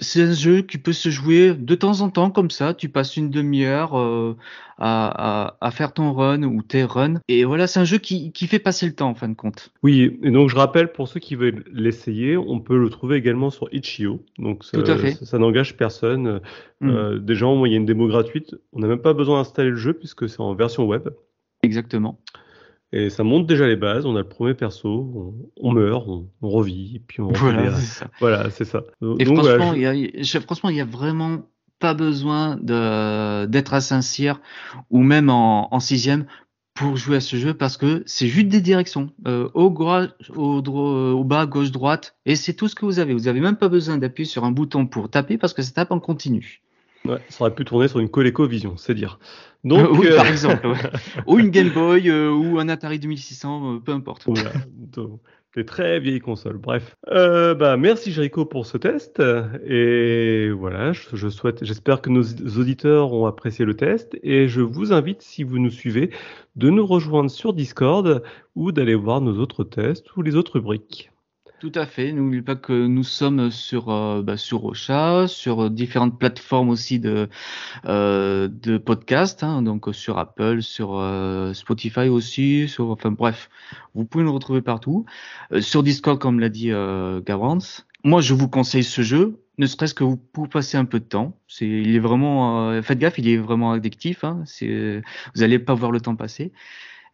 c'est 0.01 0.21
un 0.21 0.33
jeu 0.33 0.61
qui 0.61 0.77
peut 0.77 0.93
se 0.93 1.09
jouer 1.09 1.55
de 1.55 1.73
temps 1.73 2.01
en 2.01 2.11
temps 2.11 2.29
comme 2.29 2.51
ça. 2.51 2.75
Tu 2.75 2.89
passes 2.89 3.17
une 3.17 3.31
demi-heure 3.31 3.97
euh, 3.97 4.37
à, 4.77 5.47
à, 5.47 5.57
à, 5.59 5.71
faire 5.71 5.93
ton 5.93 6.13
run 6.13 6.43
ou 6.43 6.61
tes 6.61 6.83
runs. 6.83 7.19
Et 7.27 7.43
voilà, 7.43 7.65
c'est 7.65 7.79
un 7.79 7.85
jeu 7.85 7.97
qui, 7.97 8.31
qui 8.33 8.45
fait 8.45 8.59
passer 8.59 8.85
le 8.85 8.93
temps 8.93 9.09
en 9.09 9.15
fin 9.15 9.29
de 9.29 9.33
compte. 9.33 9.71
Oui, 9.81 10.19
et 10.21 10.29
donc 10.29 10.49
je 10.49 10.55
rappelle 10.55 10.91
pour 10.91 11.07
ceux 11.07 11.19
qui 11.19 11.33
veulent 11.33 11.63
l'essayer, 11.73 12.37
on 12.37 12.59
peut 12.59 12.77
le 12.77 12.91
trouver 12.91 13.15
également 13.15 13.49
sur 13.49 13.67
Itch.io. 13.71 14.23
Donc 14.37 14.63
ça, 14.63 14.85
ça, 14.85 15.25
ça 15.25 15.39
n'engage 15.39 15.75
personne. 15.75 16.39
Mm. 16.81 16.89
Euh, 16.89 17.17
déjà, 17.17 17.47
il 17.47 17.71
y 17.71 17.73
a 17.73 17.77
une 17.77 17.87
démo 17.87 18.07
gratuite. 18.07 18.53
On 18.73 18.79
n'a 18.79 18.87
même 18.87 19.01
pas 19.01 19.13
besoin 19.13 19.39
d'installer 19.39 19.71
le 19.71 19.75
jeu 19.75 19.93
puisque 19.93 20.29
c'est 20.29 20.39
en 20.39 20.53
version 20.53 20.85
web. 20.85 21.09
Exactement. 21.63 22.19
Et 22.93 23.09
ça 23.09 23.23
monte 23.23 23.47
déjà 23.47 23.67
les 23.67 23.75
bases. 23.75 24.05
On 24.05 24.15
a 24.15 24.19
le 24.19 24.27
premier 24.27 24.53
perso, 24.53 24.89
on, 24.89 25.69
on 25.69 25.71
meurt, 25.73 26.07
on, 26.07 26.29
on, 26.41 26.49
revit, 26.49 26.95
et 26.95 26.99
puis 26.99 27.21
on 27.21 27.27
voilà, 27.27 27.73
c'est 27.75 27.99
ça. 27.99 28.07
Voilà, 28.19 28.49
c'est 28.49 28.65
ça. 28.65 28.83
Et 29.19 29.25
Donc, 29.25 29.37
franchement, 29.37 29.73
il 29.73 29.85
ouais, 29.87 30.11
je... 30.17 30.33
y 30.35 30.37
a, 30.37 30.41
franchement, 30.41 30.69
il 30.69 30.77
y 30.77 30.81
a 30.81 30.85
vraiment 30.85 31.41
pas 31.79 31.93
besoin 31.93 32.57
d'être 32.57 33.73
à 33.73 33.81
Saint-Cyr 33.81 34.39
ou 34.89 35.03
même 35.03 35.29
en, 35.29 35.73
en 35.73 35.79
sixième 35.79 36.25
pour 36.73 36.95
jouer 36.95 37.17
à 37.17 37.21
ce 37.21 37.37
jeu 37.37 37.53
parce 37.55 37.75
que 37.75 38.03
c'est 38.05 38.27
juste 38.27 38.49
des 38.49 38.61
directions 38.61 39.11
euh, 39.27 39.49
au, 39.55 39.73
au, 40.35 40.61
au, 40.61 41.23
bas, 41.23 41.45
gauche, 41.47 41.71
droite 41.71 42.15
et 42.25 42.35
c'est 42.35 42.53
tout 42.53 42.67
ce 42.67 42.75
que 42.75 42.85
vous 42.85 42.99
avez. 42.99 43.13
Vous 43.13 43.27
avez 43.27 43.39
même 43.39 43.57
pas 43.57 43.67
besoin 43.67 43.97
d'appuyer 43.97 44.27
sur 44.27 44.43
un 44.43 44.51
bouton 44.51 44.85
pour 44.85 45.09
taper 45.09 45.37
parce 45.37 45.53
que 45.53 45.61
ça 45.61 45.71
tape 45.71 45.91
en 45.91 45.99
continu. 45.99 46.61
Ouais, 47.05 47.19
ça 47.29 47.43
aurait 47.43 47.55
pu 47.55 47.65
tourner 47.65 47.87
sur 47.87 47.99
une 47.99 48.09
ColecoVision, 48.09 48.77
c'est 48.77 48.93
dire. 48.93 49.19
Donc, 49.63 49.87
oui, 49.99 50.07
euh... 50.07 50.15
par 50.15 50.27
exemple, 50.27 50.67
ouais. 50.67 50.77
ou 51.27 51.39
une 51.39 51.49
Game 51.49 51.69
Boy, 51.69 52.09
euh, 52.09 52.31
ou 52.31 52.59
un 52.59 52.69
Atari 52.69 52.99
2600, 52.99 53.75
euh, 53.75 53.79
peu 53.79 53.91
importe. 53.91 54.23
Voilà. 54.27 54.51
des 55.55 55.65
très 55.65 55.99
vieilles 55.99 56.19
consoles. 56.19 56.57
Bref, 56.57 56.95
bah 57.05 57.77
merci 57.77 58.11
Jericho 58.11 58.45
pour 58.45 58.65
ce 58.65 58.77
test 58.77 59.21
et 59.65 60.51
voilà, 60.51 60.93
je, 60.93 61.15
je 61.15 61.29
souhaite, 61.29 61.63
j'espère 61.63 62.01
que 62.01 62.11
nos 62.11 62.23
auditeurs 62.59 63.11
ont 63.13 63.25
apprécié 63.25 63.65
le 63.65 63.75
test 63.75 64.17
et 64.21 64.47
je 64.47 64.61
vous 64.61 64.93
invite, 64.93 65.23
si 65.23 65.43
vous 65.43 65.57
nous 65.57 65.71
suivez, 65.71 66.11
de 66.57 66.69
nous 66.69 66.85
rejoindre 66.85 67.31
sur 67.31 67.53
Discord 67.53 68.21
ou 68.55 68.71
d'aller 68.71 68.93
voir 68.93 69.19
nos 69.21 69.39
autres 69.39 69.63
tests 69.63 70.15
ou 70.15 70.21
les 70.21 70.35
autres 70.35 70.53
rubriques. 70.53 71.09
Tout 71.59 71.71
à 71.73 71.87
fait. 71.87 72.11
N'oubliez 72.11 72.43
pas 72.43 72.55
que 72.55 72.85
nous 72.85 73.03
sommes 73.03 73.49
sur 73.49 73.89
euh, 73.89 74.21
bah, 74.21 74.37
sur 74.37 74.65
Ocha, 74.65 75.27
sur 75.27 75.71
différentes 75.71 76.19
plateformes 76.19 76.69
aussi 76.69 76.99
de 76.99 77.29
euh, 77.85 78.47
de 78.47 78.77
podcast, 78.77 79.41
hein, 79.41 79.63
donc 79.63 79.87
sur 79.91 80.19
Apple, 80.19 80.61
sur 80.61 80.99
euh, 80.99 81.53
Spotify 81.53 82.09
aussi, 82.09 82.67
sur 82.67 82.91
enfin 82.91 83.09
bref, 83.09 83.49
vous 83.95 84.05
pouvez 84.05 84.23
nous 84.23 84.33
retrouver 84.33 84.61
partout. 84.61 85.05
Euh, 85.51 85.59
sur 85.59 85.81
Discord, 85.81 86.19
comme 86.19 86.39
l'a 86.39 86.49
dit 86.49 86.71
euh, 86.71 87.21
Garance. 87.21 87.87
Moi, 88.03 88.21
je 88.21 88.35
vous 88.35 88.47
conseille 88.47 88.83
ce 88.83 89.01
jeu, 89.01 89.41
ne 89.57 89.65
serait-ce 89.65 89.95
que 89.95 90.03
vous 90.03 90.17
pour 90.17 90.49
passer 90.49 90.77
un 90.77 90.85
peu 90.85 90.99
de 90.99 91.05
temps. 91.05 91.39
C'est, 91.47 91.67
il 91.67 91.95
est 91.95 91.99
vraiment, 91.99 92.69
euh, 92.69 92.83
faites 92.83 92.99
gaffe, 92.99 93.17
il 93.17 93.27
est 93.27 93.37
vraiment 93.37 93.71
addictif. 93.71 94.23
Hein, 94.23 94.43
c'est, 94.45 95.01
vous 95.33 95.41
allez 95.41 95.57
pas 95.57 95.73
voir 95.73 95.91
le 95.91 95.99
temps 96.01 96.15
passer. 96.15 96.51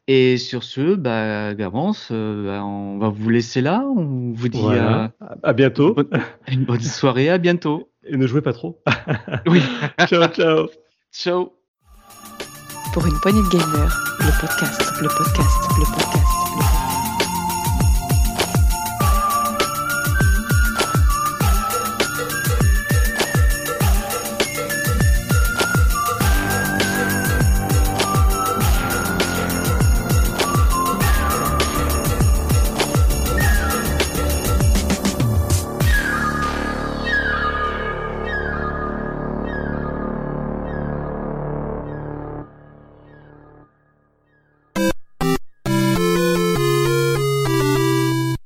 Et 0.07 0.37
sur 0.37 0.63
ce, 0.63 0.95
bah, 0.95 1.53
Garance, 1.53 2.09
euh, 2.11 2.45
bah, 2.45 2.65
on 2.65 2.97
va 2.97 3.09
vous 3.09 3.29
laisser 3.29 3.61
là. 3.61 3.85
On 3.85 4.33
vous 4.33 4.49
dit 4.49 4.59
voilà. 4.59 5.11
à, 5.21 5.35
à, 5.43 5.53
bientôt. 5.53 5.95
Une 5.97 6.03
bonne, 6.03 6.21
une 6.51 6.65
bonne 6.65 6.81
soirée, 6.81 7.29
à 7.29 7.37
bientôt. 7.37 7.89
Et 8.05 8.17
ne 8.17 8.27
jouez 8.27 8.41
pas 8.41 8.53
trop. 8.53 8.81
oui. 9.47 9.61
ciao, 10.07 10.27
ciao. 10.27 10.67
Ciao. 11.11 11.53
Pour 12.93 13.05
une 13.07 13.19
poignée 13.21 13.41
de 13.41 13.49
gamers, 13.49 14.17
le 14.19 14.41
podcast, 14.41 14.81
le 15.01 15.07
podcast, 15.07 15.69
le 15.79 15.85
podcast. 15.85 16.42